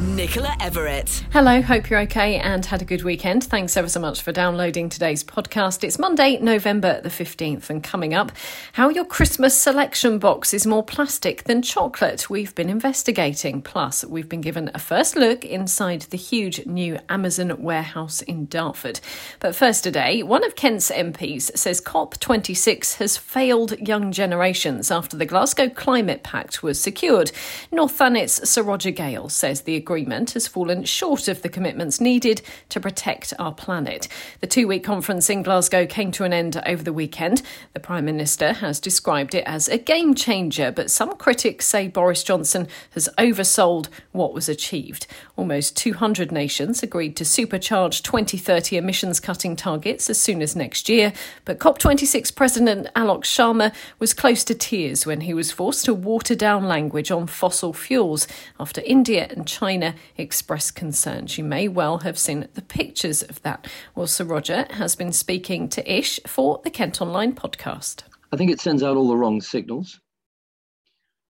Nicola 0.00 0.56
Everett. 0.60 1.26
Hello, 1.30 1.60
hope 1.60 1.90
you're 1.90 2.00
okay 2.00 2.36
and 2.36 2.64
had 2.64 2.80
a 2.80 2.86
good 2.86 3.02
weekend. 3.02 3.44
Thanks 3.44 3.76
ever 3.76 3.88
so 3.88 4.00
much 4.00 4.22
for 4.22 4.32
downloading 4.32 4.88
today's 4.88 5.22
podcast. 5.22 5.84
It's 5.84 5.98
Monday, 5.98 6.38
November 6.38 7.02
the 7.02 7.10
15th, 7.10 7.68
and 7.68 7.82
coming 7.82 8.14
up, 8.14 8.32
how 8.72 8.88
your 8.88 9.04
Christmas 9.04 9.54
selection 9.54 10.18
box 10.18 10.54
is 10.54 10.66
more 10.66 10.82
plastic 10.82 11.44
than 11.44 11.60
chocolate. 11.60 12.30
We've 12.30 12.54
been 12.54 12.70
investigating. 12.70 13.60
Plus, 13.60 14.02
we've 14.02 14.28
been 14.28 14.40
given 14.40 14.70
a 14.72 14.78
first 14.78 15.16
look 15.16 15.44
inside 15.44 16.02
the 16.02 16.16
huge 16.16 16.64
new 16.64 16.98
Amazon 17.10 17.62
warehouse 17.62 18.22
in 18.22 18.46
Dartford. 18.46 19.00
But 19.38 19.54
first 19.54 19.84
today, 19.84 20.22
one 20.22 20.44
of 20.44 20.56
Kent's 20.56 20.90
MPs 20.90 21.54
says 21.58 21.82
COP26 21.82 22.94
has 22.96 23.18
failed 23.18 23.78
young 23.78 24.12
generations 24.12 24.90
after 24.90 25.18
the 25.18 25.26
Glasgow 25.26 25.68
Climate 25.68 26.22
Pact 26.22 26.62
was 26.62 26.80
secured. 26.80 27.32
North 27.70 27.92
Thanet's 27.92 28.48
Sir 28.48 28.62
Roger 28.62 28.92
Gale 28.92 29.28
says 29.28 29.60
the 29.62 29.76
agreement 29.90 30.30
has 30.30 30.46
fallen 30.46 30.84
short 30.84 31.26
of 31.26 31.42
the 31.42 31.48
commitments 31.48 32.00
needed 32.00 32.40
to 32.68 32.78
protect 32.78 33.34
our 33.40 33.52
planet. 33.52 34.06
The 34.38 34.46
two 34.46 34.68
week 34.68 34.84
conference 34.84 35.28
in 35.28 35.42
Glasgow 35.42 35.84
came 35.84 36.12
to 36.12 36.22
an 36.22 36.32
end 36.32 36.62
over 36.64 36.84
the 36.84 36.92
weekend. 36.92 37.42
The 37.72 37.80
Prime 37.80 38.04
Minister 38.04 38.52
has 38.52 38.78
described 38.78 39.34
it 39.34 39.42
as 39.48 39.66
a 39.66 39.78
game 39.78 40.14
changer, 40.14 40.70
but 40.70 40.92
some 40.92 41.16
critics 41.16 41.66
say 41.66 41.88
Boris 41.88 42.22
Johnson 42.22 42.68
has 42.92 43.08
oversold 43.18 43.88
what 44.12 44.32
was 44.32 44.48
achieved. 44.48 45.08
Almost 45.36 45.76
200 45.76 46.30
nations 46.30 46.84
agreed 46.84 47.16
to 47.16 47.24
supercharge 47.24 48.02
2030 48.02 48.76
emissions 48.76 49.18
cutting 49.18 49.56
targets 49.56 50.08
as 50.08 50.20
soon 50.20 50.40
as 50.40 50.54
next 50.54 50.88
year, 50.88 51.12
but 51.44 51.58
COP26 51.58 52.32
President 52.36 52.86
Alok 52.94 53.24
Sharma 53.24 53.74
was 53.98 54.14
close 54.14 54.44
to 54.44 54.54
tears 54.54 55.04
when 55.04 55.22
he 55.22 55.34
was 55.34 55.50
forced 55.50 55.84
to 55.86 55.94
water 55.94 56.36
down 56.36 56.68
language 56.68 57.10
on 57.10 57.26
fossil 57.26 57.72
fuels 57.72 58.28
after 58.60 58.80
India 58.82 59.26
and 59.30 59.48
China 59.48 59.79
expressed 60.16 60.74
concerns. 60.74 61.38
You 61.38 61.44
may 61.44 61.68
well 61.68 61.98
have 61.98 62.18
seen 62.18 62.48
the 62.54 62.62
pictures 62.62 63.22
of 63.22 63.42
that. 63.42 63.66
Well, 63.94 64.06
Sir 64.06 64.24
Roger 64.24 64.66
has 64.70 64.96
been 64.96 65.12
speaking 65.12 65.68
to 65.70 65.92
Ish 65.92 66.20
for 66.26 66.60
the 66.64 66.70
Kent 66.70 67.00
Online 67.00 67.34
podcast. 67.34 68.02
I 68.32 68.36
think 68.36 68.50
it 68.50 68.60
sends 68.60 68.82
out 68.82 68.96
all 68.96 69.08
the 69.08 69.16
wrong 69.16 69.40
signals. 69.40 70.00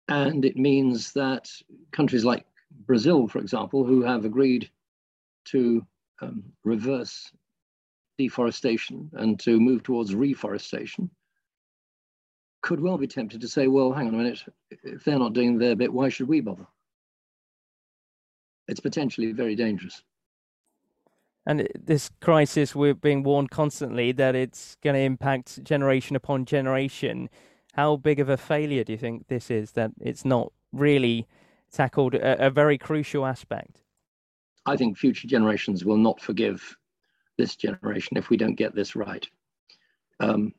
And 0.08 0.44
it 0.44 0.56
means 0.56 1.12
that 1.12 1.50
countries 1.92 2.24
like 2.24 2.44
Brazil, 2.86 3.28
for 3.28 3.38
example, 3.38 3.84
who 3.84 4.02
have 4.02 4.24
agreed 4.24 4.70
to 5.46 5.86
um, 6.22 6.42
reverse 6.64 7.30
deforestation 8.16 9.10
and 9.12 9.38
to 9.40 9.60
move 9.60 9.82
towards 9.82 10.14
reforestation, 10.14 11.10
could 12.62 12.80
well 12.80 12.98
be 12.98 13.06
tempted 13.06 13.40
to 13.40 13.48
say, 13.48 13.68
well, 13.68 13.92
hang 13.92 14.08
on 14.08 14.14
a 14.14 14.16
minute, 14.16 14.42
if 14.82 15.04
they're 15.04 15.18
not 15.18 15.32
doing 15.32 15.58
their 15.58 15.76
bit, 15.76 15.92
why 15.92 16.08
should 16.08 16.28
we 16.28 16.40
bother? 16.40 16.66
It's 18.68 18.80
potentially 18.80 19.32
very 19.32 19.54
dangerous. 19.54 20.02
And 21.46 21.66
this 21.74 22.10
crisis, 22.20 22.74
we're 22.74 22.94
being 22.94 23.22
warned 23.22 23.50
constantly 23.50 24.12
that 24.12 24.34
it's 24.34 24.76
going 24.82 24.94
to 24.94 25.00
impact 25.00 25.64
generation 25.64 26.14
upon 26.14 26.44
generation. 26.44 27.30
How 27.72 27.96
big 27.96 28.20
of 28.20 28.28
a 28.28 28.36
failure 28.36 28.84
do 28.84 28.92
you 28.92 28.98
think 28.98 29.28
this 29.28 29.50
is 29.50 29.72
that 29.72 29.92
it's 29.98 30.26
not 30.26 30.52
really 30.72 31.26
tackled 31.72 32.14
a, 32.14 32.46
a 32.46 32.50
very 32.50 32.76
crucial 32.76 33.24
aspect? 33.24 33.82
I 34.66 34.76
think 34.76 34.98
future 34.98 35.26
generations 35.26 35.86
will 35.86 35.96
not 35.96 36.20
forgive 36.20 36.76
this 37.38 37.56
generation 37.56 38.18
if 38.18 38.28
we 38.28 38.36
don't 38.36 38.56
get 38.56 38.74
this 38.74 38.94
right. 38.94 39.26
Um, 40.20 40.52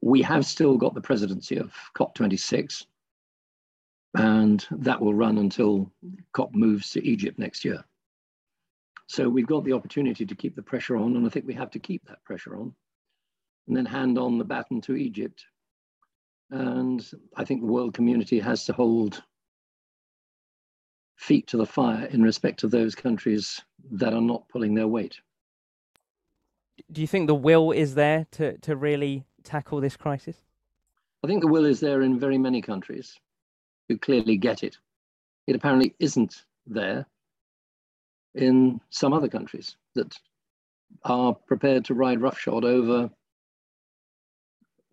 we 0.00 0.22
have 0.22 0.44
still 0.44 0.76
got 0.76 0.94
the 0.94 1.00
presidency 1.00 1.56
of 1.56 1.72
COP26, 1.96 2.86
and 4.14 4.66
that 4.70 5.00
will 5.00 5.14
run 5.14 5.38
until 5.38 5.90
COP 6.32 6.54
moves 6.54 6.90
to 6.90 7.04
Egypt 7.06 7.38
next 7.38 7.64
year. 7.64 7.82
So 9.06 9.28
we've 9.28 9.46
got 9.46 9.64
the 9.64 9.72
opportunity 9.72 10.24
to 10.24 10.34
keep 10.34 10.54
the 10.54 10.62
pressure 10.62 10.96
on, 10.96 11.16
and 11.16 11.26
I 11.26 11.28
think 11.28 11.46
we 11.46 11.54
have 11.54 11.70
to 11.72 11.78
keep 11.78 12.06
that 12.06 12.22
pressure 12.24 12.56
on, 12.56 12.74
and 13.66 13.76
then 13.76 13.86
hand 13.86 14.18
on 14.18 14.38
the 14.38 14.44
baton 14.44 14.80
to 14.82 14.96
Egypt. 14.96 15.44
And 16.50 17.04
I 17.36 17.44
think 17.44 17.60
the 17.60 17.66
world 17.66 17.94
community 17.94 18.38
has 18.40 18.64
to 18.66 18.72
hold 18.72 19.22
feet 21.16 21.46
to 21.48 21.56
the 21.56 21.66
fire 21.66 22.06
in 22.06 22.22
respect 22.22 22.64
of 22.64 22.70
those 22.70 22.94
countries 22.94 23.60
that 23.92 24.12
are 24.12 24.20
not 24.20 24.48
pulling 24.48 24.74
their 24.74 24.88
weight. 24.88 25.20
Do 26.90 27.00
you 27.00 27.06
think 27.06 27.26
the 27.26 27.34
will 27.34 27.70
is 27.70 27.94
there 27.94 28.26
to, 28.32 28.58
to 28.58 28.76
really 28.76 29.24
tackle 29.44 29.80
this 29.80 29.96
crisis? 29.96 30.36
I 31.22 31.28
think 31.28 31.40
the 31.40 31.48
will 31.48 31.64
is 31.64 31.80
there 31.80 32.02
in 32.02 32.18
very 32.18 32.38
many 32.38 32.60
countries 32.60 33.20
who 33.92 33.98
clearly 33.98 34.36
get 34.36 34.64
it. 34.64 34.78
It 35.46 35.54
apparently 35.54 35.94
isn't 35.98 36.44
there 36.66 37.06
in 38.34 38.80
some 38.90 39.12
other 39.12 39.28
countries 39.28 39.76
that 39.94 40.18
are 41.04 41.34
prepared 41.34 41.84
to 41.86 41.94
ride 41.94 42.20
roughshod 42.20 42.64
over 42.64 43.10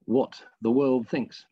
what 0.09 0.41
the 0.61 0.71
world 0.71 1.07
thinks. 1.07 1.45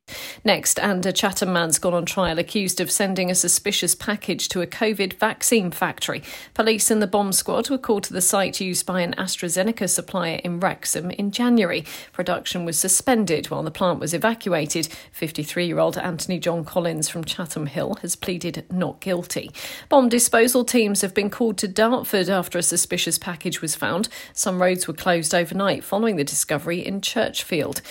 Next, 0.44 0.80
and 0.80 1.06
a 1.06 1.14
Chatham 1.14 1.54
man's 1.54 1.80
gone 1.80 1.94
on 1.94 2.06
trial 2.06 2.40
accused 2.40 2.80
of 2.82 2.90
sending 2.90 3.30
a 3.30 3.36
suspicious 3.36 3.94
package 3.94 4.50
to 4.50 4.62
a 4.62 4.68
COVID 4.68 5.14
vaccine 5.14 5.72
factory. 5.72 6.24
Police 6.54 6.90
and 6.90 7.02
the 7.02 7.08
bomb 7.08 7.32
squad 7.34 7.70
were 7.70 7.78
called 7.78 8.04
to 8.06 8.14
the 8.14 8.22
site 8.22 8.60
used 8.60 8.86
by 8.86 9.02
an 9.02 9.14
AstraZeneca 9.18 9.90
supplier 9.90 10.40
in 10.44 10.60
Wrexham 10.60 11.12
in 11.12 11.32
January. 11.32 11.86
Production 12.14 12.66
was 12.66 12.78
suspended 12.80 13.50
while 13.50 13.64
the 13.64 13.72
plant 13.72 14.00
was 14.00 14.14
evacuated. 14.14 14.90
53 15.12 15.66
year 15.66 15.80
old 15.80 15.98
Anthony 15.98 16.40
John 16.40 16.66
Collins 16.66 17.10
from 17.10 17.24
Chatham 17.24 17.68
Hill 17.68 17.98
has 18.02 18.16
pleaded 18.16 18.66
not 18.72 19.02
guilty. 19.02 19.52
Bomb 19.90 20.10
disposal 20.10 20.64
teams 20.64 21.02
have 21.02 21.14
been 21.14 21.30
called 21.30 21.58
to 21.60 21.68
Dartford 21.68 22.30
after 22.30 22.58
a 22.58 22.64
suspicious 22.64 23.18
package 23.18 23.62
was 23.62 23.76
found. 23.76 24.10
Some 24.34 24.62
roads 24.62 24.88
were 24.88 24.94
closed 24.94 25.36
overnight 25.36 25.84
following 25.84 26.16
the 26.16 26.24
discovery 26.24 26.86
in 26.86 27.02
Churchfield. 27.02 27.82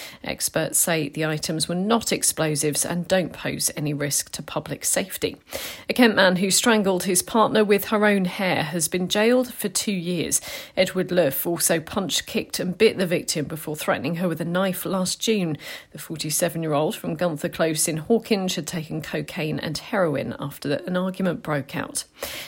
Say 0.72 1.08
the 1.08 1.26
items 1.26 1.68
were 1.68 1.74
not 1.74 2.12
explosives 2.12 2.84
and 2.84 3.06
don't 3.06 3.32
pose 3.32 3.70
any 3.76 3.92
risk 3.92 4.32
to 4.32 4.42
public 4.42 4.84
safety. 4.84 5.36
A 5.88 5.92
Kent 5.92 6.16
man 6.16 6.36
who 6.36 6.50
strangled 6.50 7.04
his 7.04 7.22
partner 7.22 7.64
with 7.64 7.86
her 7.86 8.04
own 8.04 8.24
hair 8.24 8.62
has 8.62 8.88
been 8.88 9.08
jailed 9.08 9.52
for 9.52 9.68
two 9.68 9.92
years. 9.92 10.40
Edward 10.76 11.12
Luff 11.12 11.46
also 11.46 11.78
punched, 11.80 12.26
kicked, 12.26 12.58
and 12.58 12.76
bit 12.76 12.98
the 12.98 13.06
victim 13.06 13.44
before 13.44 13.76
threatening 13.76 14.16
her 14.16 14.28
with 14.28 14.40
a 14.40 14.44
knife 14.44 14.84
last 14.84 15.20
June. 15.20 15.58
The 15.92 15.98
47 15.98 16.62
year 16.62 16.72
old 16.72 16.96
from 16.96 17.14
Gunther 17.14 17.50
Close 17.50 17.86
in 17.86 18.02
Hawkinge 18.02 18.54
had 18.54 18.66
taken 18.66 19.02
cocaine 19.02 19.58
and 19.58 19.76
heroin 19.76 20.34
after 20.38 20.74
an 20.86 20.96
argument 20.96 21.42
broke 21.42 21.76
out. 21.76 22.04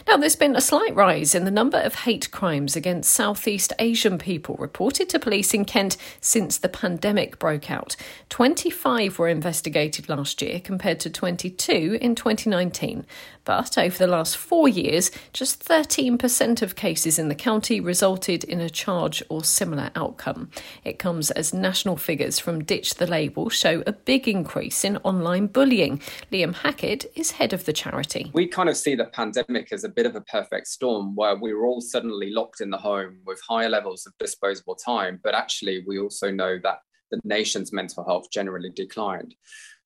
Now, 0.06 0.16
there's 0.16 0.36
been 0.36 0.56
a 0.56 0.60
slight 0.60 0.94
rise 0.94 1.34
in 1.34 1.44
the 1.44 1.50
number 1.50 1.78
of 1.78 1.94
hate 1.94 2.30
crimes 2.30 2.74
against 2.74 3.10
Southeast 3.10 3.72
Asian 3.78 4.18
people 4.18 4.56
reported 4.56 5.08
to 5.10 5.18
police 5.18 5.54
in 5.54 5.64
Kent 5.64 5.96
since 6.20 6.58
the 6.58 6.68
pandemic 6.68 7.38
broke 7.38 7.70
out. 7.70 7.96
25 8.28 9.18
were 9.18 9.28
investigated 9.28 10.08
last 10.08 10.42
year 10.42 10.60
compared 10.60 11.00
to 11.00 11.10
22 11.10 11.98
in 12.00 12.14
2019. 12.14 13.06
But 13.44 13.78
over 13.78 13.96
the 13.96 14.06
last 14.06 14.36
four 14.36 14.68
years, 14.68 15.10
just 15.32 15.64
13% 15.64 16.60
of 16.60 16.76
cases 16.76 17.18
in 17.18 17.28
the 17.28 17.34
county 17.34 17.80
resulted 17.80 18.44
in 18.44 18.60
a 18.60 18.68
charge 18.68 19.22
or 19.30 19.42
similar 19.42 19.90
outcome. 19.96 20.50
It 20.84 20.98
comes 20.98 21.30
as 21.30 21.54
national 21.54 21.96
figures 21.96 22.38
from 22.38 22.62
Ditch 22.62 22.96
the 22.96 23.06
Label 23.06 23.48
show 23.48 23.82
a 23.86 23.92
big 23.92 24.28
increase 24.28 24.84
in 24.84 24.98
online 24.98 25.46
bullying. 25.46 26.02
Liam 26.30 26.54
Hackett 26.54 27.10
is 27.14 27.30
head 27.30 27.54
of 27.54 27.64
the 27.64 27.72
charity. 27.72 28.30
We 28.34 28.46
kind 28.46 28.68
of 28.68 28.76
see 28.76 28.94
the 28.94 29.06
pandemic 29.06 29.72
as 29.72 29.82
a 29.82 29.88
bit 29.88 30.04
of 30.04 30.14
a 30.14 30.20
perfect 30.20 30.66
storm 30.66 31.14
where 31.14 31.36
we 31.36 31.54
were 31.54 31.66
all 31.66 31.80
suddenly 31.80 32.30
locked 32.30 32.60
in 32.60 32.68
the 32.68 32.76
home 32.76 33.18
with 33.24 33.40
higher 33.48 33.70
levels 33.70 34.06
of 34.06 34.12
disposable 34.18 34.74
time, 34.74 35.20
but 35.24 35.34
actually, 35.34 35.84
we 35.86 35.98
also 35.98 36.30
know 36.30 36.58
that 36.62 36.80
the 37.10 37.20
nation's 37.24 37.72
mental 37.72 38.04
health 38.04 38.30
generally 38.30 38.70
declined. 38.70 39.34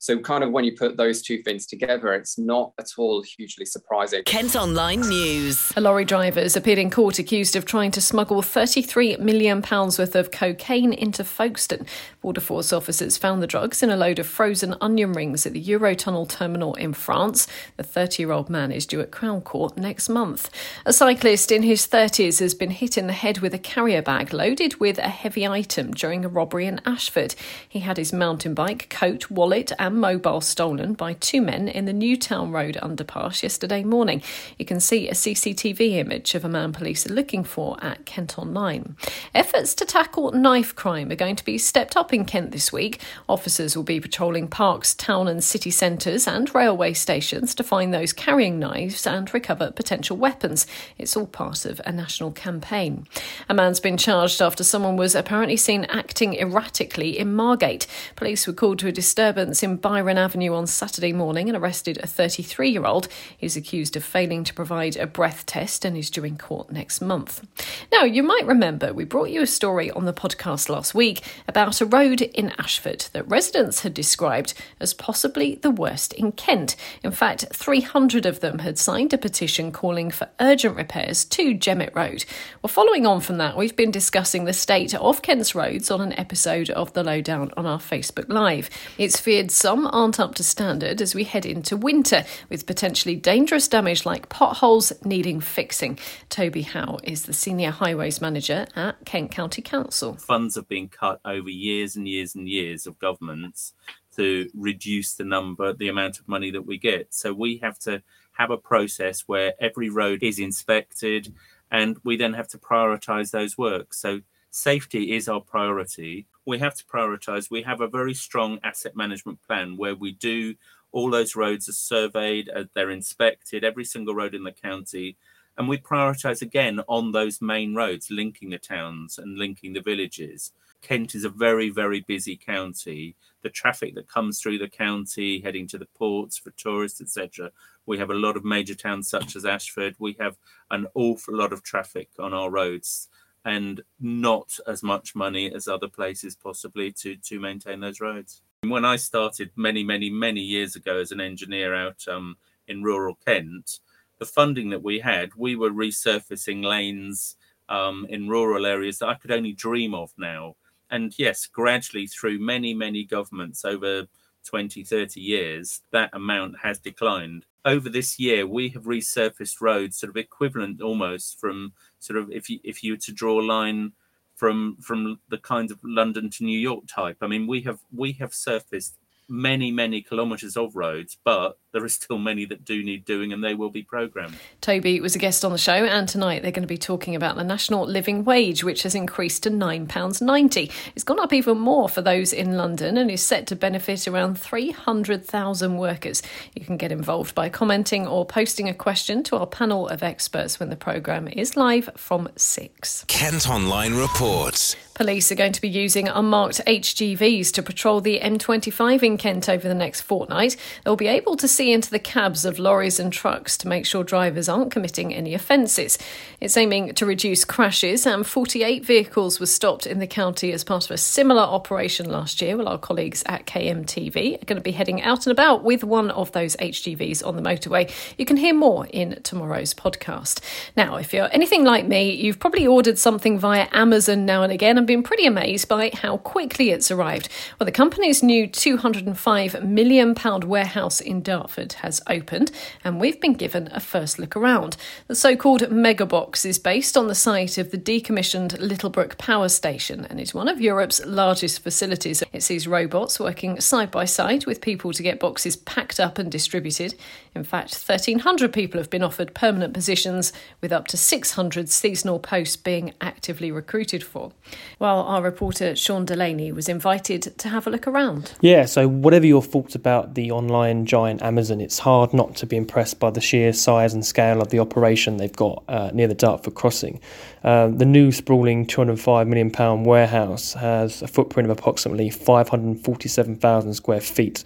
So, 0.03 0.19
kind 0.19 0.43
of 0.43 0.51
when 0.51 0.65
you 0.65 0.73
put 0.73 0.97
those 0.97 1.23
two 1.23 1.45
things 1.45 1.65
together, 1.65 2.13
it's 2.13 2.37
not 2.37 2.73
at 2.77 2.89
all 2.99 3.23
hugely 3.23 3.65
surprising. 3.65 4.25
Kent 4.25 4.57
Online 4.57 5.01
News. 5.01 5.73
A 5.77 5.81
lorry 5.81 6.05
driver 6.05 6.41
is 6.41 6.57
appeared 6.57 6.81
in 6.81 6.91
court 6.91 7.21
accused 7.21 7.55
of 7.55 7.65
trying 7.65 7.93
to 7.93 8.01
smuggle 8.01 8.43
£33 8.43 9.21
million 9.21 9.61
worth 9.61 10.17
of 10.17 10.33
cocaine 10.33 10.93
into 10.93 11.23
Folkestone. 11.23 11.87
Border 12.21 12.41
Force 12.41 12.73
officers 12.73 13.17
found 13.17 13.45
the 13.45 13.47
drugs 13.47 13.81
in 13.81 13.91
a 13.91 13.97
load 13.97 14.19
of 14.19 14.27
frozen 14.27 14.75
onion 14.81 15.13
rings 15.13 15.47
at 15.47 15.53
the 15.53 15.65
Eurotunnel 15.65 16.29
terminal 16.29 16.75
in 16.75 16.95
France. 16.95 17.47
The 17.77 17.85
30 17.85 18.25
year 18.25 18.33
old 18.33 18.51
man 18.51 18.73
is 18.73 18.87
due 18.87 19.03
at 19.03 19.13
Crown 19.13 19.41
Court 19.41 19.77
next 19.77 20.09
month. 20.09 20.51
A 20.85 20.93
cyclist 20.93 21.53
in 21.53 21.63
his 21.63 21.87
30s 21.87 22.41
has 22.41 22.55
been 22.55 22.73
hit 22.73 22.99
in 22.99 23.07
the 23.07 23.13
head 23.13 23.39
with 23.39 23.55
a 23.55 23.59
carrier 23.59 24.03
bag 24.03 24.33
loaded 24.33 24.81
with 24.81 24.99
a 24.99 25.03
heavy 25.03 25.47
item 25.47 25.93
during 25.93 26.25
a 26.25 26.29
robbery 26.29 26.67
in 26.67 26.81
Ashford. 26.85 27.37
He 27.69 27.79
had 27.79 27.99
his 27.99 28.13
mountain 28.13 28.53
bike, 28.53 28.89
coat, 28.91 29.31
wallet, 29.31 29.71
and 29.79 29.92
and 29.92 29.92
mobile 29.93 30.41
stolen 30.41 30.95
by 30.95 31.13
two 31.15 31.41
men 31.41 31.69
in 31.69 31.85
the 31.85 31.93
Newtown 31.93 32.51
Road 32.51 32.79
underpass 32.83 33.43
yesterday 33.43 33.85
morning. 33.85 34.23
You 34.59 34.65
can 34.65 34.81
see 34.81 35.09
a 35.09 35.13
CCTV 35.13 35.93
image 35.93 36.35
of 36.35 36.45
a 36.45 36.49
man 36.49 36.73
police 36.73 37.07
are 37.07 37.13
looking 37.13 37.45
for 37.45 37.77
at 37.83 38.05
Kent 38.05 38.39
Online. 38.39 38.97
Efforts 39.35 39.75
to 39.75 39.85
tackle 39.85 40.33
knife 40.33 40.75
crime 40.75 41.11
are 41.11 41.17
going 41.17 41.37
to 41.37 41.45
be 41.45 41.59
stepped 41.59 41.97
up 41.97 42.13
in 42.13 42.25
Kent 42.25 42.53
this 42.53 42.73
week. 42.73 43.01
Officers 43.29 43.77
will 43.77 43.85
be 43.85 44.01
patrolling 44.01 44.49
parks, 44.49 44.95
town 44.95 45.29
and 45.29 45.45
city 45.45 45.71
centres, 45.71 46.27
and 46.27 46.55
railway 46.55 46.93
stations 46.93 47.55
to 47.55 47.63
find 47.63 47.93
those 47.93 48.13
carrying 48.13 48.59
knives 48.59 49.07
and 49.07 49.33
recover 49.35 49.71
potential 49.71 50.17
weapons. 50.17 50.67
It's 50.99 51.17
all 51.17 51.27
part 51.27 51.65
of 51.65 51.81
a 51.85 51.93
national 51.93 52.33
campaign. 52.33 53.07
A 53.49 53.55
man's 53.55 53.81
been 53.81 53.97
charged 53.97 54.41
after 54.41 54.65
someone 54.65 54.97
was 54.97 55.15
apparently 55.15 55.57
seen 55.57 55.85
acting 55.87 56.35
erratically 56.35 57.19
in 57.19 57.35
Margate. 57.35 57.87
Police 58.17 58.47
were 58.47 58.53
called 58.53 58.79
to 58.81 58.89
a 58.89 58.93
disturbance 58.93 59.63
in 59.63 59.77
Byron 59.83 60.17
Avenue 60.17 60.55
on 60.55 60.69
Saturday 60.69 61.13
morning 61.13 61.49
and 61.49 61.59
arrested 61.59 61.99
a 61.99 62.07
33 62.07 62.71
year 62.71 62.85
old. 62.87 63.09
He's 63.37 63.57
accused 63.57 63.97
of 63.97 64.05
failing 64.05 64.45
to 64.45 64.55
provide 64.55 64.97
a 64.97 65.09
breath 65.09 65.45
test 65.45 65.85
and 65.85 65.97
is 65.97 66.09
due 66.09 66.25
in 66.25 66.39
court 66.39 66.71
next 66.71 67.01
month. 67.01 67.45
Now, 67.91 68.05
you 68.05 68.23
might 68.23 68.47
remember 68.47 68.95
we 68.95 69.05
brought 69.05 69.31
you 69.31 69.43
a 69.43 69.47
story 69.47 69.91
on 69.91 70.05
the 70.05 70.13
podcast 70.13 70.69
last 70.69 70.95
week 70.95 71.23
about 71.49 71.81
a 71.81 71.87
road 71.87 72.23
in 72.23 72.53
Ashford 72.59 73.07
that 73.13 73.29
residents 73.29 73.81
had 73.81 73.93
described 73.93 74.55
as 74.79 74.95
possibly 74.95 75.57
the 75.57 75.71
worst 75.71 76.13
in 76.13 76.31
Kent. 76.31 76.77
In 77.03 77.11
fact, 77.11 77.47
300 77.53 78.25
of 78.25 78.39
them 78.39 78.61
had 78.61 78.79
signed 78.79 79.13
a 79.13 79.19
petition 79.19 79.73
calling 79.73 80.13
for 80.13 80.31
urgent 80.39 80.77
repairs 80.77 81.25
to 81.25 81.55
Gemmet 81.55 81.95
Road. 81.95 82.25
Well, 82.63 82.69
following 82.69 83.05
on 83.05 83.21
from 83.21 83.39
that, 83.39 83.57
we've 83.57 83.75
been 83.75 83.91
discussing 83.91 84.45
the 84.45 84.53
state 84.53 84.95
of 84.95 85.23
Kent's 85.23 85.57
roads 85.57 85.91
on 85.91 86.01
an 86.01 86.13
episode 86.13 86.71
of 86.71 86.93
The 86.93 87.03
Lowdown 87.03 87.51
on 87.57 87.67
our 87.67 87.81
Facebook 87.81 88.29
Live. 88.29 88.71
It's 88.97 89.19
feared 89.19 89.51
some 89.51 89.72
aren't 89.81 90.21
up 90.21 90.35
to 90.37 90.45
standard 90.45 91.01
as 91.01 91.15
we 91.15 91.25
head 91.25 91.47
into 91.47 91.77
winter, 91.77 92.25
with 92.49 92.67
potentially 92.67 93.17
dangerous 93.17 93.69
damage 93.69 94.05
like 94.05 94.29
potholes 94.29 94.93
needing 95.05 95.41
fixing. 95.41 95.99
Toby 96.29 96.63
Howe 96.63 96.99
is 97.03 97.25
the 97.25 97.33
Senior 97.33 97.71
Highways 97.71 98.21
Manager 98.21 98.67
at 98.77 99.05
Kent 99.05 99.31
County 99.31 99.63
Council. 99.63 100.15
Funds 100.15 100.55
have 100.55 100.69
been 100.69 100.89
cut 100.89 101.21
over 101.25 101.49
years 101.49 101.97
and 101.97 102.07
years 102.07 102.35
and 102.35 102.49
years 102.49 102.87
of 102.87 102.99
governments 102.99 103.73
to 104.17 104.51
reduce 104.55 105.15
the 105.15 105.25
number, 105.25 105.73
the 105.73 105.89
amount 105.89 106.19
of 106.19 106.29
money 106.29 106.51
that 106.51 106.67
we 106.67 106.79
get. 106.79 107.15
So 107.15 107.33
we 107.33 107.59
have 107.59 107.79
to 107.81 108.03
have 108.33 108.51
a 108.51 108.57
process 108.57 109.23
where 109.23 109.55
every 109.61 109.89
road 109.89 110.23
is 110.23 110.39
inspected 110.39 111.33
and 111.71 111.97
we 112.05 112.17
then 112.17 112.35
have 112.35 112.49
to 112.49 112.59
prioritize 112.59 113.31
those 113.31 113.57
works. 113.57 113.99
So 113.99 114.21
safety 114.51 115.15
is 115.15 115.29
our 115.29 115.41
priority. 115.41 116.27
We 116.45 116.59
have 116.59 116.75
to 116.75 116.85
prioritize. 116.85 117.51
We 117.51 117.63
have 117.63 117.81
a 117.81 117.89
very 117.89 118.15
strong 118.15 118.59
asset 118.65 118.97
management 118.97 119.43
plan 119.43 119.77
where 119.77 119.95
we 119.95 120.13
do 120.13 120.55
all 120.93 121.11
those 121.11 121.35
roads 121.35 121.69
are 121.69 121.73
surveyed, 121.73 122.51
uh, 122.51 122.65
they're 122.75 122.91
inspected, 122.91 123.65
every 123.65 123.85
single 123.85 124.15
road 124.15 124.35
in 124.35 124.45
the 124.45 124.53
county. 124.53 125.17
And 125.57 125.69
we 125.69 125.79
prioritize 125.79 126.43
again 126.43 126.81
on 126.87 127.13
those 127.13 127.41
main 127.41 127.75
roads 127.75 128.11
linking 128.11 128.51
the 128.51 128.59
towns 128.59 129.19
and 129.19 129.39
linking 129.39 129.73
the 129.73 129.81
villages. 129.81 130.53
Kent 130.83 131.15
is 131.15 131.25
a 131.25 131.31
very, 131.31 131.71
very 131.71 132.01
busy 132.01 132.37
county. 132.37 133.15
The 133.43 133.51
traffic 133.51 133.95
that 133.95 134.09
comes 134.09 134.41
through 134.41 134.59
the 134.59 134.69
county, 134.69 135.41
heading 135.41 135.67
to 135.69 135.79
the 135.79 135.87
ports 135.87 136.37
for 136.37 136.51
tourists, 136.53 137.01
etc. 137.01 137.51
We 137.87 137.99
have 137.99 138.11
a 138.11 138.15
lot 138.15 138.37
of 138.37 138.45
major 138.45 138.75
towns 138.75 139.09
such 139.09 139.37
as 139.37 139.45
Ashford. 139.45 139.95
We 139.99 140.17
have 140.19 140.37
an 140.71 140.87
awful 140.95 141.37
lot 141.37 141.53
of 141.53 141.63
traffic 141.63 142.11
on 142.19 142.35
our 142.35 142.51
roads 142.51 143.09
and 143.45 143.83
not 144.01 144.59
as 144.67 144.83
much 144.83 145.15
money 145.15 145.53
as 145.53 145.67
other 145.67 145.89
places 145.89 146.37
possibly 146.37 146.93
to 146.93 147.17
to 147.17 147.41
maintain 147.41 147.81
those 147.81 148.01
roads. 148.01 148.43
When 148.63 148.85
I 148.85 148.97
started 148.97 149.51
many, 149.57 149.83
many, 149.83 150.09
many 150.09 150.41
years 150.41 150.77
ago 150.77 150.99
as 150.99 151.11
an 151.11 151.21
engineer 151.21 151.75
out 151.75 152.07
um, 152.07 152.37
in 152.69 152.83
rural 152.83 153.19
Kent, 153.27 153.81
the 154.19 154.27
funding 154.27 154.71
that 154.71 154.85
we 154.85 155.01
had, 155.01 155.31
we 155.37 155.57
were 155.57 155.71
resurfacing 155.71 156.65
lanes 156.65 157.37
um, 157.69 158.07
in 158.09 158.29
rural 158.29 158.65
areas 158.65 158.99
that 158.99 159.09
I 159.09 159.15
could 159.15 159.33
only 159.33 159.53
dream 159.53 159.95
of 159.95 160.13
now 160.17 160.55
and 160.93 161.19
yes, 161.19 161.47
gradually 161.47 162.07
through 162.07 162.39
many, 162.39 162.75
many 162.75 163.03
governments 163.03 163.65
over 163.65 164.07
20, 164.45 164.85
30 164.85 165.21
years, 165.21 165.83
that 165.93 166.11
amount 166.13 166.57
has 166.63 166.79
declined. 166.79 167.47
Over 167.65 167.89
this 167.89 168.19
year, 168.19 168.47
we 168.47 168.69
have 168.71 168.85
resurfaced 168.85 169.61
roads 169.61 169.97
sort 169.97 170.11
of 170.11 170.17
equivalent 170.17 170.81
almost 170.83 171.39
from 171.41 171.73
sort 172.01 172.19
of 172.19 172.31
if 172.31 172.51
you 172.51 172.59
if 172.65 172.83
you 172.83 172.93
were 172.95 172.99
to 172.99 173.13
draw 173.13 173.41
a 173.41 173.47
line 173.47 173.93
from 174.35 174.77
from 174.81 175.21
the 175.29 175.39
kind 175.39 175.71
of 175.71 175.79
London 175.85 176.29
to 176.31 176.45
New 176.45 176.59
York 176.59 176.85
type. 176.89 177.19
I 177.21 177.29
mean, 177.29 177.47
we 177.47 177.61
have 177.63 177.79
we 177.95 178.13
have 178.15 178.35
surfaced 178.35 178.99
many, 179.29 179.71
many 179.71 180.03
kilometres 180.03 180.57
of 180.57 180.75
roads, 180.75 181.17
but 181.25 181.59
there 181.73 181.85
are 181.85 181.89
still 181.89 182.19
many 182.19 182.45
that 182.47 182.65
do 182.65 182.83
need 182.83 183.05
doing 183.05 183.33
and 183.33 183.43
they 183.43 183.55
will 183.55 183.71
be 183.71 183.83
programmed. 183.83 184.37
Toby 184.61 185.01
was 185.01 185.15
a 185.15 185.19
guest 185.19 185.45
on 185.45 185.53
the 185.53 185.59
show, 185.59 185.73
and 185.73 186.09
tonight 186.09 186.43
they're 186.43 186.53
going 186.53 186.63
to 186.63 186.69
be 186.69 186.79
talking 186.79 187.17
about 187.17 187.37
the 187.37 187.45
national 187.45 187.87
living 187.87 188.25
wage, 188.25 188.63
which 188.63 188.83
has 188.83 188.95
increased 188.95 189.43
to 189.43 189.51
£9.90. 189.51 190.71
It's 190.95 191.05
gone 191.05 191.19
up 191.19 191.33
even 191.33 191.59
more 191.59 191.89
for 191.89 192.03
those 192.03 192.33
in 192.33 192.57
London 192.57 192.97
and 192.97 193.11
is 193.11 193.23
set 193.23 193.47
to 193.49 193.57
benefit 193.57 194.07
around 194.07 194.39
300,000 194.39 195.77
workers. 195.77 196.23
You 196.55 196.65
can 196.65 196.77
get 196.77 196.93
involved 196.93 197.35
by 197.35 197.49
commenting 197.49 198.07
or 198.07 198.25
posting 198.27 198.69
a 198.69 198.75
question 198.75 199.23
to 199.25 199.37
our 199.37 199.47
panel 199.47 199.89
of 199.89 200.03
experts 200.03 200.61
when 200.61 200.71
the 200.71 200.77
programme 200.77 201.29
is 201.29 201.57
live 201.57 201.91
from 201.97 202.29
6. 202.37 203.05
Kent 203.09 203.49
Online 203.49 203.95
reports. 203.95 204.77
Police 204.95 205.33
are 205.33 205.37
going 205.37 205.53
to 205.53 205.61
be 205.61 205.69
using 205.69 206.07
unmarked 206.07 206.61
HGVs 206.67 207.51
to 207.55 207.63
patrol 207.63 208.03
the 208.03 208.21
M25 208.21 209.03
in 209.03 209.17
Kent 209.17 209.49
over 209.49 209.67
the 209.67 209.75
next 209.75 210.03
fortnight. 210.03 210.57
They'll 210.85 210.97
be 210.97 211.07
able 211.07 211.35
to 211.37 211.49
see 211.49 211.62
into 211.71 211.91
the 211.91 211.99
cabs 211.99 212.45
of 212.45 212.59
lorries 212.59 212.99
and 212.99 213.13
trucks 213.13 213.57
to 213.59 213.69
make 213.69 213.87
sure 213.87 214.03
drivers 214.03 214.49
aren't 214.49 214.73
committing 214.73 215.15
any 215.15 215.35
offences. 215.35 215.99
It's 216.41 216.57
aiming 216.57 216.95
to 216.95 217.07
reduce 217.07 217.45
crashes, 217.45 218.05
and 218.05 218.27
48 218.27 218.85
vehicles 218.85 219.39
were 219.39 219.47
stopped 219.47 219.87
in 219.87 220.01
the 220.01 220.07
county 220.07 220.51
as 220.53 220.65
part 220.65 220.87
of 220.87 220.91
a 220.91 220.97
similar 220.97 221.43
operation 221.43 222.11
last 222.11 222.43
year. 222.43 222.57
Well, 222.57 222.67
our 222.67 222.79
colleagues 222.79 223.23
at 223.27 223.47
KMTV 223.47 224.43
are 224.43 224.47
going 224.47 224.57
to 224.57 224.61
be 224.63 224.73
heading 224.73 225.03
out 225.03 225.27
and 225.27 225.31
about 225.31 225.63
with 225.63 225.85
one 225.85 226.11
of 226.11 226.33
those 226.33 226.57
HGVs 226.57 227.25
on 227.25 227.37
the 227.37 227.43
motorway. 227.43 227.89
You 228.19 228.25
can 228.25 228.39
hear 228.39 228.55
more 228.55 228.87
in 228.87 229.21
tomorrow's 229.23 229.75
podcast. 229.75 230.41
Now, 230.77 230.97
if 230.97 231.13
you're 231.13 231.29
anything 231.31 231.65
like 231.65 231.87
me, 231.87 232.13
you've 232.15 232.41
probably 232.41 232.67
ordered 232.67 232.99
something 232.99 233.39
via 233.39 233.69
Amazon 233.71 234.25
now 234.25 234.43
and 234.43 234.53
again 234.53 234.79
and 234.79 234.87
been 234.87 235.03
pretty 235.03 235.27
amazed 235.27 235.69
by 235.69 235.91
how 235.95 236.17
quickly 236.17 236.71
it's 236.71 236.91
arrived. 236.91 237.29
Well, 237.61 237.67
the 237.67 237.73
company's 237.73 238.23
new 238.23 238.49
£205 238.49 239.63
million 239.63 240.15
warehouse 240.49 241.01
in 241.01 241.23
Dartford 241.23 241.52
has 241.57 242.01
opened, 242.07 242.51
and 242.85 243.01
we've 243.01 243.21
been 243.21 243.35
given 243.35 243.69
a 243.73 243.81
first 243.81 244.19
look 244.19 244.37
around. 244.37 244.77
The 245.07 245.15
so 245.15 245.37
called 245.37 245.61
Megabox 245.63 246.45
is 246.45 246.59
based 246.59 246.97
on 246.97 247.09
the 247.09 247.15
site 247.15 247.59
of 247.59 247.71
the 247.71 247.79
decommissioned 247.79 248.59
Littlebrook 248.59 249.19
Power 249.19 249.49
Station 249.49 250.07
and 250.09 250.21
is 250.21 250.35
one 250.35 250.49
of 250.49 250.61
Europe's 250.61 251.05
largest 251.05 251.63
facilities. 251.63 252.23
It 252.33 252.43
sees 252.43 252.67
robots 252.67 253.21
working 253.21 253.61
side 253.61 253.91
by 253.91 254.05
side 254.05 254.47
with 254.47 254.61
people 254.61 254.93
to 254.93 255.03
get 255.03 255.21
boxes 255.21 255.57
packed 255.57 256.01
up 256.01 256.19
and 256.19 256.31
distributed. 256.31 256.95
In 257.35 257.45
fact, 257.45 257.75
1,300 257.75 258.53
people 258.53 258.79
have 258.79 258.91
been 258.91 259.03
offered 259.03 259.35
permanent 259.35 259.75
positions, 259.75 260.33
with 260.61 260.73
up 260.73 260.87
to 260.89 260.97
600 260.97 261.69
seasonal 261.69 262.19
posts 262.19 262.57
being 262.57 262.95
actively 263.01 263.51
recruited 263.51 264.03
for 264.03 264.33
while 264.79 265.01
our 265.01 265.23
reporter 265.23 265.75
Sean 265.77 266.05
Delany 266.05 266.53
was 266.53 266.69
invited 266.69 267.23
to 267.39 267.49
have 267.49 267.67
a 267.67 267.71
look 267.71 267.87
around. 267.87 268.33
Yeah, 268.41 268.65
so 268.65 268.89
whatever 268.89 269.27
your 269.27 269.43
thoughts 269.43 269.75
about 269.75 270.15
the 270.15 270.31
online 270.31 270.87
giant 270.87 271.23
Amazon, 271.23 271.42
it's 271.51 271.79
hard 271.79 272.13
not 272.13 272.37
to 272.37 272.47
be 272.47 272.57
impressed 272.57 273.01
by 273.01 273.11
the 273.11 273.21
sheer 273.21 273.53
size 273.53 273.95
and 273.95 274.05
scale 274.05 274.41
of 274.41 274.51
the 274.51 274.59
operation 274.59 275.17
they've 275.17 275.33
got 275.33 275.63
uh, 275.69 275.91
near 275.93 276.09
the 276.09 276.15
Dartford 276.15 276.55
crossing. 276.55 277.01
Uh, 277.43 277.69
the 277.69 277.85
new 277.85 278.13
sprawling 278.13 278.67
£205 278.67 279.27
million 279.27 279.85
warehouse 279.85 280.55
has 280.55 281.03
a 281.03 281.09
footprint 281.09 281.51
of 281.51 281.59
approximately 281.59 282.11
547,000 282.11 283.75
square 283.75 284.01
feet. 284.01 284.45